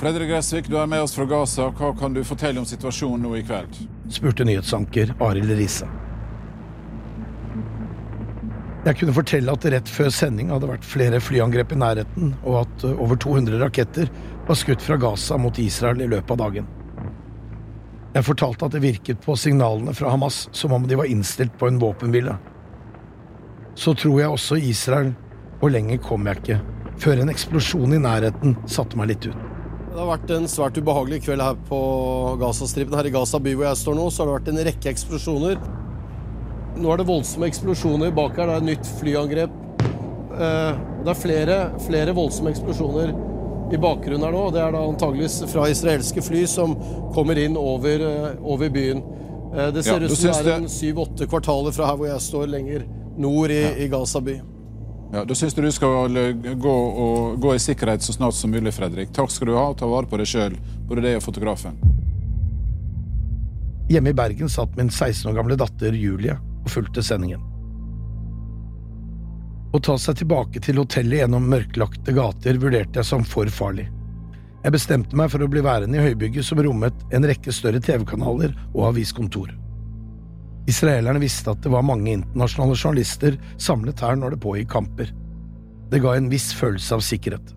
Fredrik 0.00 0.30
Gressvik, 0.30 0.68
du 0.72 0.78
er 0.80 0.88
med 0.88 1.02
oss 1.04 1.12
fra 1.16 1.26
Gaza. 1.28 1.68
Hva 1.76 1.92
kan 1.98 2.14
du 2.16 2.22
fortelle 2.24 2.60
om 2.60 2.68
situasjonen 2.68 3.26
nå 3.26 3.34
i 3.36 3.44
kveld? 3.44 3.82
spurte 4.10 4.46
nyhetsanker 4.48 5.12
Arild 5.20 5.52
Riise. 5.58 5.88
Jeg 8.80 8.96
kunne 8.96 9.12
fortelle 9.12 9.52
at 9.52 9.64
rett 9.74 9.90
før 9.92 10.08
sending 10.14 10.48
hadde 10.48 10.68
vært 10.70 10.86
flere 10.88 11.18
flyangrep 11.20 11.74
i 11.74 11.80
nærheten, 11.82 12.30
og 12.48 12.62
at 12.62 12.84
eh, 12.88 12.94
over 12.96 13.18
200 13.20 13.60
raketter 13.60 14.08
var 14.46 14.56
skutt 14.56 14.80
fra 14.80 14.96
Gaza 15.00 15.36
mot 15.36 15.58
Israel 15.60 16.00
i 16.00 16.08
løpet 16.08 16.32
av 16.32 16.38
dagen. 16.40 16.70
Jeg 18.14 18.26
fortalte 18.26 18.66
at 18.66 18.72
det 18.74 18.82
virket 18.82 19.20
på 19.22 19.36
signalene 19.38 19.92
fra 19.94 20.14
Hamas 20.14 20.46
som 20.56 20.72
om 20.74 20.86
de 20.88 20.96
var 20.98 21.10
innstilt 21.12 21.52
på 21.60 21.68
en 21.68 21.78
våpenhvile. 21.78 22.38
Så 23.78 23.92
tror 23.94 24.16
jeg 24.18 24.32
også 24.32 24.58
Israel, 24.64 25.12
og 25.60 25.70
lenger 25.76 26.00
kom 26.02 26.24
jeg 26.26 26.40
ikke, 26.40 26.58
før 27.04 27.20
en 27.20 27.30
eksplosjon 27.30 27.94
i 27.94 28.00
nærheten 28.00 28.56
satte 28.64 28.96
meg 28.98 29.12
litt 29.12 29.28
ut. 29.28 29.36
Det 29.90 29.98
har 29.98 30.08
vært 30.08 30.32
en 30.32 30.48
svært 30.48 30.80
ubehagelig 30.80 31.20
kveld 31.26 31.44
her 31.44 31.60
på 31.68 31.78
Gazastripen. 32.40 32.96
Her 32.96 33.10
i 33.10 33.12
Gaza 33.12 33.40
by 33.42 33.52
hvor 33.58 33.68
jeg 33.68 33.82
står 33.82 33.96
nå, 33.98 34.08
så 34.08 34.22
har 34.22 34.30
det 34.30 34.36
vært 34.38 34.50
en 34.54 34.64
rekke 34.70 34.92
eksplosjoner. 34.94 35.60
Nå 36.80 36.92
er 36.94 37.02
det 37.02 37.08
voldsomme 37.08 37.48
eksplosjoner 37.50 38.12
bak 38.16 38.38
her. 38.38 38.48
Det 38.48 38.54
er 38.54 38.62
et 38.62 38.68
nytt 38.70 38.92
flyangrep. 39.00 39.56
Eh, 40.32 40.78
det 41.04 41.12
er 41.12 41.18
flere, 41.18 41.58
flere 41.84 42.14
voldsomme 42.16 42.54
eksplosjoner 42.54 43.12
i 43.74 43.80
bakgrunnen 43.80 44.24
her 44.24 44.32
nå. 44.34 44.46
Det 44.54 44.62
er 44.64 44.72
da 44.74 44.84
antageligvis 44.88 45.42
fra 45.52 45.66
israelske 45.70 46.24
fly 46.24 46.46
som 46.48 46.76
kommer 47.14 47.38
inn 47.38 47.58
over, 47.60 48.06
eh, 48.06 48.40
over 48.40 48.72
byen. 48.72 49.02
Eh, 49.52 49.68
det 49.74 49.84
ser 49.84 50.00
ja, 50.00 50.08
ut 50.08 50.16
som 50.16 50.32
det 50.32 50.54
er 50.54 50.62
en 50.62 50.72
syv-åtte 50.72 51.28
kvartaler 51.28 51.76
fra 51.76 51.90
her 51.90 52.00
hvor 52.00 52.08
jeg 52.08 52.26
står 52.30 52.48
lenger 52.48 52.88
nord 53.20 53.52
i, 53.52 53.60
ja. 53.60 53.76
i 53.76 53.92
Gaza 53.92 54.24
by. 54.24 54.40
Ja, 55.12 55.24
Da 55.26 55.34
syns 55.34 55.56
jeg 55.56 55.66
du 55.66 55.72
skal 55.74 56.12
gå, 56.62 56.74
og, 57.04 57.40
gå, 57.42 57.54
i 57.54 57.60
sikkerhet 57.60 58.04
så 58.06 58.14
snart 58.14 58.34
som 58.38 58.52
mulig, 58.54 58.72
Fredrik. 58.72 59.10
Takk 59.12 59.32
skal 59.34 59.50
du 59.50 59.56
ha, 59.58 59.68
og 59.72 59.76
ta 59.76 59.88
vare 59.90 60.06
på 60.06 60.16
deg 60.16 60.28
sjøl, 60.30 60.54
både 60.86 61.02
deg 61.02 61.18
og 61.18 61.24
fotografen. 61.26 61.74
Hjemme 63.90 64.14
i 64.14 64.14
Bergen 64.14 64.48
satt 64.48 64.76
min 64.78 64.88
16 64.88 65.32
år 65.32 65.34
gamle 65.40 65.58
datter 65.58 65.96
Julie 65.98 66.38
fulgte 66.70 67.04
sendingen. 67.04 67.42
Å 69.70 69.78
ta 69.78 69.94
seg 70.02 70.18
tilbake 70.18 70.62
til 70.64 70.80
hotellet 70.82 71.22
gjennom 71.22 71.46
mørklagte 71.46 72.14
gater 72.16 72.58
vurderte 72.58 72.98
jeg 72.98 73.06
som 73.06 73.22
for 73.26 73.50
farlig. 73.54 73.86
Jeg 74.64 74.74
bestemte 74.74 75.16
meg 75.16 75.30
for 75.32 75.40
å 75.44 75.48
bli 75.48 75.62
værende 75.64 75.96
i 75.96 76.08
høybygget 76.10 76.44
som 76.44 76.60
rommet 76.60 77.06
en 77.14 77.24
rekke 77.24 77.52
større 77.54 77.80
TV-kanaler 77.80 78.52
og 78.74 78.90
aviskontor. 78.90 79.54
Israelerne 80.68 81.22
visste 81.22 81.54
at 81.54 81.62
det 81.64 81.72
var 81.72 81.86
mange 81.86 82.12
internasjonale 82.12 82.76
journalister 82.76 83.38
samlet 83.62 84.02
her 84.04 84.18
når 84.18 84.34
det 84.34 84.42
pågikk 84.42 84.68
kamper. 84.74 85.14
Det 85.90 86.02
ga 86.02 86.12
en 86.16 86.28
viss 86.30 86.50
følelse 86.54 86.98
av 86.98 87.06
sikkerhet. 87.06 87.54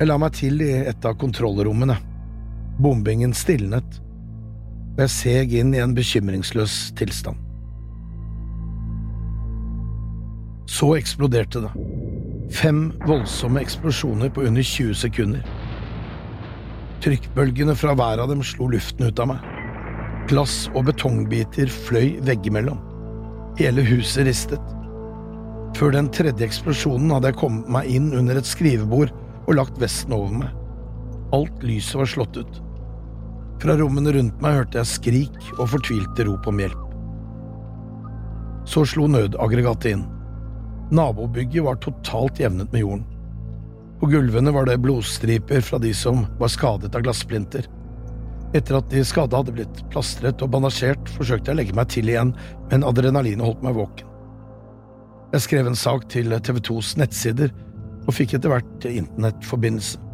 Jeg 0.00 0.08
la 0.08 0.16
meg 0.20 0.34
til 0.36 0.62
i 0.64 0.72
et 0.88 1.06
av 1.08 1.18
kontrollrommene. 1.20 1.96
Bombingen 2.82 3.32
stilnet, 3.36 4.00
og 4.96 5.02
jeg 5.04 5.12
seg 5.12 5.52
inn 5.60 5.74
i 5.76 5.80
en 5.84 5.92
bekymringsløs 5.96 6.76
tilstand. 6.96 7.36
Så 10.66 10.94
eksploderte 10.96 11.60
det. 11.66 11.72
Fem 12.56 12.88
voldsomme 13.04 13.60
eksplosjoner 13.60 14.32
på 14.32 14.46
under 14.48 14.64
20 14.64 14.96
sekunder. 14.96 15.44
Trykkbølgene 17.04 17.76
fra 17.76 17.92
hver 17.98 18.24
av 18.24 18.32
dem 18.32 18.42
slo 18.46 18.70
luften 18.72 19.10
ut 19.10 19.20
av 19.20 19.34
meg. 19.34 19.44
Glass 20.32 20.64
og 20.72 20.88
betongbiter 20.88 21.70
fløy 21.70 22.16
veggimellom. 22.24 22.80
Hele 23.60 23.84
huset 23.86 24.26
ristet. 24.26 24.74
Før 25.76 25.92
den 25.92 26.08
tredje 26.08 26.48
eksplosjonen 26.48 27.12
hadde 27.12 27.34
jeg 27.34 27.42
kommet 27.44 27.68
meg 27.68 27.92
inn 27.92 28.14
under 28.16 28.40
et 28.40 28.48
skrivebord 28.48 29.12
og 29.44 29.58
lagt 29.60 29.76
vesten 29.82 30.16
over 30.16 30.32
meg. 30.40 30.62
Alt 31.36 31.60
lyset 31.66 32.00
var 32.00 32.08
slått 32.08 32.40
ut. 32.40 32.62
Fra 33.62 33.76
rommene 33.78 34.12
rundt 34.12 34.42
meg 34.44 34.58
hørte 34.58 34.82
jeg 34.82 34.90
skrik 34.90 35.38
og 35.56 35.70
fortvilte 35.72 36.26
rop 36.28 36.46
om 36.50 36.60
hjelp. 36.60 36.82
Så 38.66 38.82
slo 38.90 39.06
nødaggregatet 39.08 39.94
inn. 39.94 40.04
Nabobygget 40.94 41.64
var 41.66 41.78
totalt 41.82 42.40
jevnet 42.42 42.72
med 42.74 42.82
jorden. 42.82 43.06
På 44.00 44.10
gulvene 44.12 44.52
var 44.52 44.66
det 44.68 44.80
blodstriper 44.84 45.62
fra 45.64 45.80
de 45.80 45.94
som 45.96 46.26
var 46.40 46.52
skadet 46.52 46.94
av 46.94 47.06
glassplinter. 47.06 47.64
Etter 48.54 48.78
at 48.78 48.90
de 48.92 49.02
skadde 49.04 49.38
hadde 49.38 49.54
blitt 49.56 49.80
plastret 49.90 50.42
og 50.44 50.52
bandasjert, 50.52 51.08
forsøkte 51.16 51.50
jeg 51.50 51.56
å 51.56 51.60
legge 51.62 51.76
meg 51.76 51.88
til 51.92 52.10
igjen, 52.12 52.34
men 52.70 52.86
adrenalinet 52.86 53.44
holdt 53.46 53.64
meg 53.64 53.78
våken. 53.78 54.12
Jeg 55.32 55.42
skrev 55.42 55.68
en 55.68 55.78
sak 55.78 56.06
til 56.12 56.30
TV 56.44 56.60
2s 56.68 56.94
nettsider 57.00 57.50
og 58.06 58.14
fikk 58.14 58.36
etter 58.36 58.52
hvert 58.52 58.86
internettforbindelse. 58.86 60.05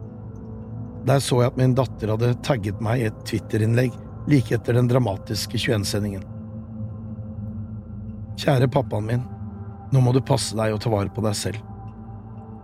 Der 1.09 1.19
så 1.23 1.41
jeg 1.43 1.51
at 1.51 1.59
min 1.59 1.75
datter 1.75 2.12
hadde 2.15 2.35
tagget 2.47 2.83
meg 2.85 3.01
i 3.01 3.09
et 3.11 3.25
Twitter-innlegg 3.27 3.95
like 4.31 4.55
etter 4.55 4.77
den 4.79 4.91
dramatiske 4.91 5.59
21-sendingen. 5.59 6.23
Kjære 8.38 8.71
pappaen 8.71 9.09
min, 9.09 9.25
nå 9.93 10.03
må 10.03 10.15
du 10.15 10.23
passe 10.25 10.57
deg 10.59 10.75
og 10.75 10.81
ta 10.83 10.93
vare 10.93 11.11
på 11.12 11.25
deg 11.27 11.37
selv. 11.37 11.59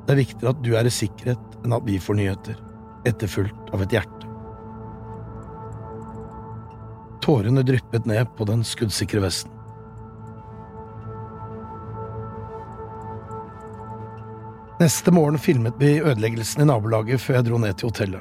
Det 0.07 0.15
er 0.15 0.23
viktigere 0.23 0.55
at 0.55 0.63
du 0.65 0.71
er 0.79 0.87
i 0.89 0.95
sikkerhet 0.95 1.59
enn 1.65 1.75
at 1.77 1.85
vi 1.87 1.99
får 2.01 2.17
nyheter, 2.21 2.63
etterfulgt 3.11 3.75
av 3.75 3.83
et 3.85 3.99
hjerte. 3.99 4.15
Tårene 7.25 7.67
dryppet 7.67 8.07
ned 8.09 8.31
på 8.39 8.47
den 8.49 8.63
skuddsikre 8.65 9.21
vesten. 9.27 9.58
Neste 14.79 15.11
morgen 15.11 15.39
filmet 15.39 15.75
vi 15.79 15.97
ødeleggelsen 15.99 16.63
i 16.63 16.65
nabolaget 16.69 17.19
før 17.19 17.41
jeg 17.41 17.47
dro 17.49 17.59
ned 17.59 17.75
til 17.81 17.89
hotellet. 17.89 18.21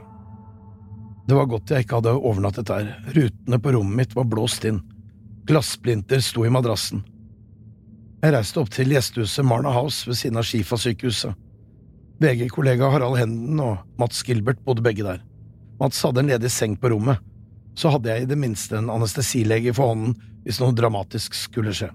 Det 1.29 1.35
var 1.37 1.45
godt 1.51 1.69
jeg 1.69 1.85
ikke 1.85 1.99
hadde 1.99 2.13
overnattet 2.17 2.65
der, 2.71 2.87
rutene 3.13 3.59
på 3.61 3.73
rommet 3.75 3.99
mitt 3.99 4.15
var 4.17 4.25
blåst 4.25 4.65
inn, 4.65 4.79
glassplinter 5.45 6.23
sto 6.23 6.47
i 6.47 6.49
madrassen. 6.49 7.03
Jeg 8.23 8.33
reiste 8.33 8.57
opp 8.57 8.71
til 8.73 8.89
gjestehuset 8.89 9.45
Marna 9.45 9.69
House 9.75 10.09
ved 10.09 10.17
siden 10.17 10.41
av 10.41 10.47
Skifa-sykehuset. 10.49 11.37
VG-kollega 12.25 12.89
Harald 12.89 13.19
Henden 13.21 13.61
og 13.61 13.85
Mats 14.01 14.23
Gilbert 14.25 14.63
bodde 14.65 14.81
begge 14.81 15.05
der. 15.05 15.21
Mats 15.77 16.01
hadde 16.01 16.23
en 16.23 16.33
ledig 16.33 16.49
seng 16.49 16.73
på 16.81 16.89
rommet, 16.89 17.21
så 17.77 17.93
hadde 17.93 18.09
jeg 18.09 18.25
i 18.25 18.31
det 18.33 18.39
minste 18.41 18.79
en 18.79 18.89
anestesilege 18.89 19.77
for 19.77 19.93
hånden 19.93 20.17
hvis 20.41 20.57
noe 20.63 20.73
dramatisk 20.73 21.37
skulle 21.37 21.75
skje. 21.77 21.91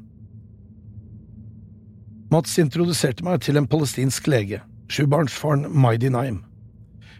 Mats 2.32 2.54
introduserte 2.56 3.24
meg 3.26 3.42
til 3.44 3.58
en 3.60 3.66
palestinsk 3.68 4.28
lege, 4.30 4.62
sjubarnsfaren 4.88 5.66
Maidi 5.68 6.08
Naim. 6.08 6.38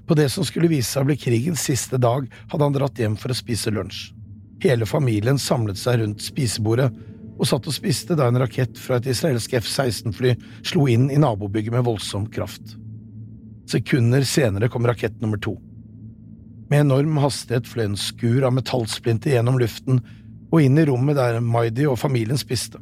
På 0.08 0.16
det 0.16 0.30
som 0.32 0.44
skulle 0.46 0.70
vise 0.70 0.88
seg 0.88 1.04
å 1.04 1.08
bli 1.10 1.18
krigens 1.20 1.64
siste 1.68 1.98
dag, 2.00 2.24
hadde 2.48 2.64
han 2.64 2.76
dratt 2.76 3.00
hjem 3.02 3.18
for 3.20 3.32
å 3.32 3.36
spise 3.36 3.68
lunsj. 3.74 4.14
Hele 4.64 4.86
familien 4.88 5.36
samlet 5.42 5.76
seg 5.76 5.98
rundt 6.00 6.24
spisebordet 6.24 6.86
og 7.34 7.44
satt 7.50 7.68
og 7.68 7.76
spiste 7.76 8.16
da 8.16 8.30
en 8.30 8.40
rakett 8.40 8.78
fra 8.80 8.96
et 8.96 9.08
israelsk 9.12 9.52
F-16-fly 9.58 10.32
slo 10.70 10.86
inn 10.88 11.10
i 11.12 11.18
nabobygget 11.20 11.74
med 11.74 11.84
voldsom 11.90 12.24
kraft. 12.32 12.78
Sekunder 13.68 14.24
senere 14.28 14.70
kom 14.72 14.88
rakett 14.88 15.18
nummer 15.20 15.40
to. 15.42 15.58
Med 16.70 16.86
enorm 16.86 17.20
hastighet 17.20 17.68
fløy 17.68 17.90
en 17.90 18.00
skur 18.00 18.46
av 18.48 18.56
metallsplinter 18.56 19.36
gjennom 19.36 19.60
luften 19.60 20.00
og 20.48 20.62
inn 20.62 20.80
i 20.80 20.86
rommet 20.88 21.20
der 21.20 21.42
Maidi 21.44 21.84
og 21.90 22.00
familien 22.00 22.40
spiste. 22.40 22.80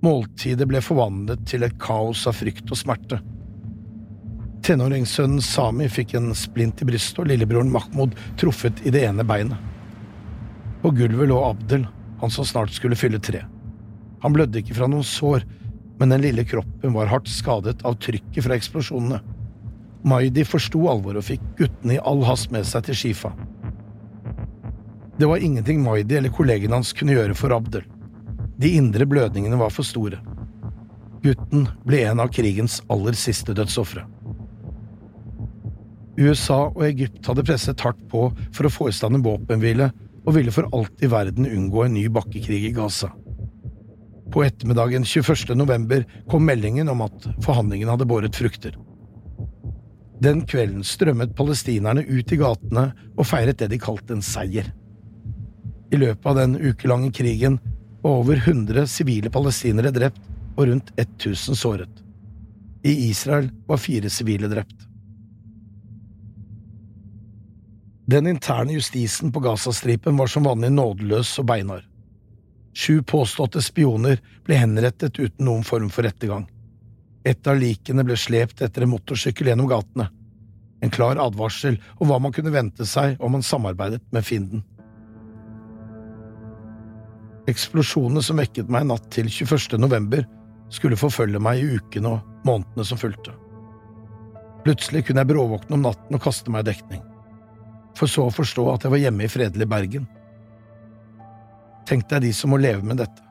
Måltidet 0.00 0.64
ble 0.68 0.80
forvandlet 0.80 1.42
til 1.48 1.66
et 1.66 1.76
kaos 1.80 2.22
av 2.28 2.38
frykt 2.38 2.70
og 2.72 2.78
smerte. 2.80 3.18
Tenåringssønnen 4.64 5.42
Sami 5.44 5.88
fikk 5.92 6.14
en 6.16 6.32
splint 6.36 6.80
i 6.80 6.88
brystet, 6.88 7.22
og 7.22 7.28
lillebroren 7.28 7.72
Mahmoud 7.72 8.16
truffet 8.40 8.80
i 8.86 8.92
det 8.94 9.04
ene 9.08 9.24
beinet. 9.28 9.60
På 10.80 10.92
gulvet 10.96 11.28
lå 11.28 11.36
Abdel, 11.44 11.84
han 12.20 12.32
som 12.32 12.48
snart 12.48 12.72
skulle 12.72 12.96
fylle 12.96 13.20
tre. 13.20 13.42
Han 14.24 14.32
blødde 14.36 14.60
ikke 14.60 14.76
fra 14.76 14.88
noen 14.88 15.04
sår, 15.04 15.44
men 16.00 16.12
den 16.14 16.24
lille 16.24 16.46
kroppen 16.48 16.96
var 16.96 17.12
hardt 17.12 17.28
skadet 17.28 17.84
av 17.84 17.98
trykket 18.00 18.44
fra 18.44 18.56
eksplosjonene. 18.56 19.20
Maidi 20.08 20.46
forsto 20.48 20.86
alvoret 20.88 21.20
og 21.20 21.28
fikk 21.28 21.44
guttene 21.58 21.98
i 21.98 22.04
all 22.08 22.24
hast 22.24 22.48
med 22.52 22.64
seg 22.68 22.86
til 22.88 22.96
Shifa. 22.96 23.34
Det 25.20 25.28
var 25.28 25.44
ingenting 25.44 25.82
Maidi 25.84 26.16
eller 26.16 26.32
kollegene 26.32 26.78
hans 26.78 26.94
kunne 26.96 27.12
gjøre 27.12 27.36
for 27.36 27.52
Abdel. 27.52 27.84
De 28.60 28.70
indre 28.76 29.06
blødningene 29.08 29.56
var 29.56 29.72
for 29.72 29.86
store. 29.86 30.20
Gutten 31.24 31.66
ble 31.88 32.02
en 32.10 32.20
av 32.20 32.32
krigens 32.32 32.80
aller 32.92 33.16
siste 33.16 33.54
dødsofre. 33.56 34.04
USA 36.20 36.66
og 36.68 36.82
Egypt 36.84 37.24
hadde 37.30 37.44
presset 37.48 37.80
hardt 37.80 38.00
på 38.12 38.26
for 38.52 38.68
å 38.68 38.72
få 38.72 38.90
i 38.90 38.94
stand 38.96 39.16
en 39.16 39.24
våpenhvile, 39.24 39.88
og 40.28 40.36
ville 40.36 40.52
for 40.52 40.68
alt 40.76 41.00
i 41.00 41.08
verden 41.08 41.48
unngå 41.48 41.86
en 41.86 41.94
ny 41.96 42.04
bakkekrig 42.12 42.66
i 42.68 42.74
Gaza. 42.76 43.08
På 44.30 44.44
ettermiddagen 44.44 45.06
21. 45.08 45.54
november 45.56 46.04
kom 46.30 46.44
meldingen 46.44 46.92
om 46.92 47.00
at 47.06 47.24
forhandlingene 47.42 47.96
hadde 47.96 48.08
båret 48.10 48.36
frukter. 48.36 48.76
Den 50.20 50.44
kvelden 50.44 50.84
strømmet 50.84 51.32
palestinerne 51.38 52.04
ut 52.04 52.32
i 52.32 52.38
gatene 52.38 52.90
og 53.16 53.24
feiret 53.26 53.62
det 53.62 53.70
de 53.72 53.80
kalte 53.80 54.18
en 54.18 54.24
seier. 54.24 54.68
I 55.90 55.98
løpet 55.98 56.28
av 56.28 56.36
den 56.36 56.58
ukelange 56.60 57.08
krigen 57.16 57.56
var 58.02 58.10
over 58.10 58.36
100 58.36 58.86
sivile 58.86 59.30
palestinere 59.30 59.90
drept 59.94 60.20
og 60.56 60.66
rundt 60.68 60.92
1000 60.96 61.56
såret. 61.56 62.02
I 62.82 62.92
Israel 63.10 63.50
var 63.66 63.76
fire 63.76 64.10
sivile 64.10 64.48
drept. 64.48 64.86
Den 68.10 68.26
interne 68.26 68.72
justisen 68.72 69.32
på 69.32 69.40
Gazastripen 69.40 70.16
var 70.16 70.26
som 70.26 70.44
vanlig 70.44 70.72
nådeløs 70.72 71.38
og 71.38 71.46
beinhard. 71.46 71.84
Sju 72.74 73.02
påståtte 73.02 73.62
spioner 73.62 74.18
ble 74.46 74.56
henrettet 74.58 75.18
uten 75.18 75.46
noen 75.46 75.62
form 75.66 75.90
for 75.94 76.06
rettergang. 76.06 76.48
Et 77.22 77.46
av 77.46 77.58
likene 77.60 78.04
ble 78.06 78.16
slept 78.16 78.62
etter 78.64 78.86
en 78.86 78.92
motorsykkel 78.94 79.52
gjennom 79.52 79.68
gatene. 79.70 80.08
En 80.80 80.90
klar 80.90 81.20
advarsel 81.20 81.76
om 81.98 82.08
hva 82.08 82.18
man 82.18 82.32
kunne 82.32 82.54
vente 82.54 82.86
seg 82.88 83.20
om 83.20 83.36
man 83.36 83.46
samarbeidet 83.46 84.02
med 84.10 84.24
fienden. 84.26 84.64
Eksplosjonene 87.48 88.22
som 88.22 88.40
vekket 88.40 88.68
meg 88.72 88.88
natt 88.90 89.06
til 89.14 89.30
21. 89.30 89.78
november, 89.80 90.26
skulle 90.70 90.98
forfølge 90.98 91.40
meg 91.42 91.58
i 91.58 91.78
ukene 91.78 92.12
og 92.12 92.44
månedene 92.46 92.84
som 92.86 92.98
fulgte. 93.00 93.32
Plutselig 94.66 95.06
kunne 95.06 95.24
jeg 95.24 95.30
bråvåkne 95.32 95.78
om 95.78 95.86
natten 95.88 96.14
og 96.14 96.22
kaste 96.22 96.52
meg 96.52 96.62
i 96.66 96.70
dekning, 96.70 97.00
for 97.98 98.10
så 98.10 98.28
å 98.28 98.34
forstå 98.34 98.66
at 98.74 98.84
jeg 98.86 98.92
var 98.92 99.02
hjemme 99.02 99.26
i 99.26 99.32
fredelig 99.32 99.66
Bergen. 99.70 100.06
Tenk 101.88 102.06
deg 102.12 102.28
de 102.28 102.30
som 102.36 102.52
må 102.52 102.60
leve 102.60 102.86
med 102.86 103.00
dette 103.02 103.30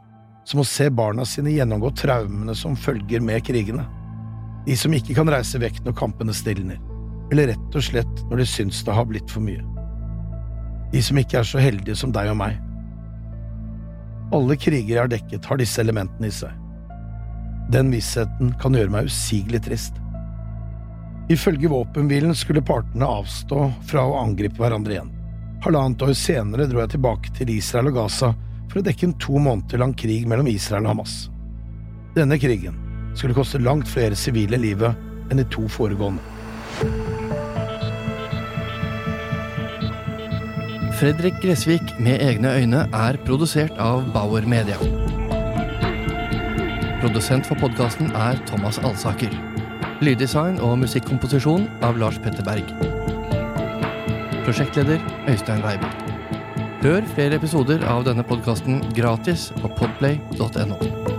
som 0.50 0.58
må 0.58 0.64
se 0.66 0.90
barna 0.90 1.26
sine 1.30 1.52
gjennomgå 1.54 1.92
traumene 1.94 2.56
som 2.58 2.78
følger 2.78 3.22
med 3.22 3.44
krigene. 3.46 3.84
De 4.66 4.74
som 4.78 4.94
ikke 4.98 5.14
kan 5.18 5.30
reise 5.30 5.60
vekk 5.62 5.84
når 5.86 5.98
kampene 6.00 6.34
stilner, 6.34 6.80
eller 7.30 7.52
rett 7.52 7.76
og 7.78 7.86
slett 7.86 8.24
når 8.32 8.42
de 8.42 8.48
syns 8.50 8.82
det 8.86 8.96
har 8.98 9.06
blitt 9.06 9.30
for 9.30 9.46
mye. 9.46 9.62
De 10.90 11.04
som 11.06 11.20
ikke 11.22 11.38
er 11.38 11.46
så 11.46 11.62
heldige 11.62 12.00
som 12.00 12.14
deg 12.16 12.32
og 12.32 12.40
meg. 12.40 12.58
Alle 14.36 14.58
kriger 14.62 14.94
jeg 14.94 15.02
har 15.02 15.10
dekket, 15.10 15.46
har 15.46 15.58
disse 15.58 15.82
elementene 15.82 16.30
i 16.30 16.34
seg. 16.34 16.54
Den 17.74 17.90
vissheten 17.94 18.54
kan 18.62 18.76
gjøre 18.78 18.94
meg 18.94 19.10
usigelig 19.10 19.64
trist. 19.66 19.98
Ifølge 21.30 21.70
våpenhvilen 21.70 22.34
skulle 22.38 22.66
partene 22.66 23.06
avstå 23.06 23.68
fra 23.86 24.06
å 24.06 24.18
angripe 24.24 24.58
hverandre 24.62 24.96
igjen. 24.96 25.12
Halvannet 25.66 26.02
år 26.06 26.16
senere 26.18 26.66
dro 26.70 26.82
jeg 26.82 26.96
tilbake 26.96 27.34
til 27.38 27.52
Israel 27.54 27.92
og 27.92 28.00
Gaza 28.00 28.32
for 28.70 28.82
å 28.82 28.86
dekke 28.86 29.10
en 29.10 29.18
to 29.22 29.42
måneder 29.42 29.82
lang 29.82 29.94
krig 29.98 30.26
mellom 30.30 30.50
Israel 30.50 30.88
og 30.88 30.96
Hamas. 30.96 31.20
Denne 32.18 32.40
krigen 32.42 32.78
skulle 33.18 33.38
koste 33.38 33.62
langt 33.62 33.90
flere 33.90 34.18
sivile 34.18 34.58
livet 34.62 35.30
enn 35.30 35.42
de 35.42 35.46
to 35.54 35.68
foregående. 35.70 37.19
Fredrik 41.00 41.34
Gressvik 41.42 42.00
med 42.00 42.20
egne 42.20 42.50
øyne 42.56 42.80
er 42.94 43.18
produsert 43.26 43.78
av 43.80 44.02
Bauer 44.14 44.44
Media. 44.44 44.76
Produsent 47.00 47.48
for 47.48 47.56
podkasten 47.56 48.12
er 48.12 48.42
Thomas 48.50 48.82
Alsaker. 48.84 49.32
Lyddesign 50.04 50.60
og 50.60 50.76
musikkomposisjon 50.82 51.70
av 51.88 51.96
Lars 52.04 52.20
Petter 52.20 52.44
Berg. 52.44 52.68
Prosjektleder 54.44 55.00
Øystein 55.32 55.64
Weiber. 55.64 55.96
Hør 56.84 57.08
flere 57.16 57.40
episoder 57.40 57.88
av 57.88 58.04
denne 58.04 58.28
podkasten 58.28 58.84
gratis 58.92 59.54
på 59.62 59.72
podplay.no. 59.80 61.19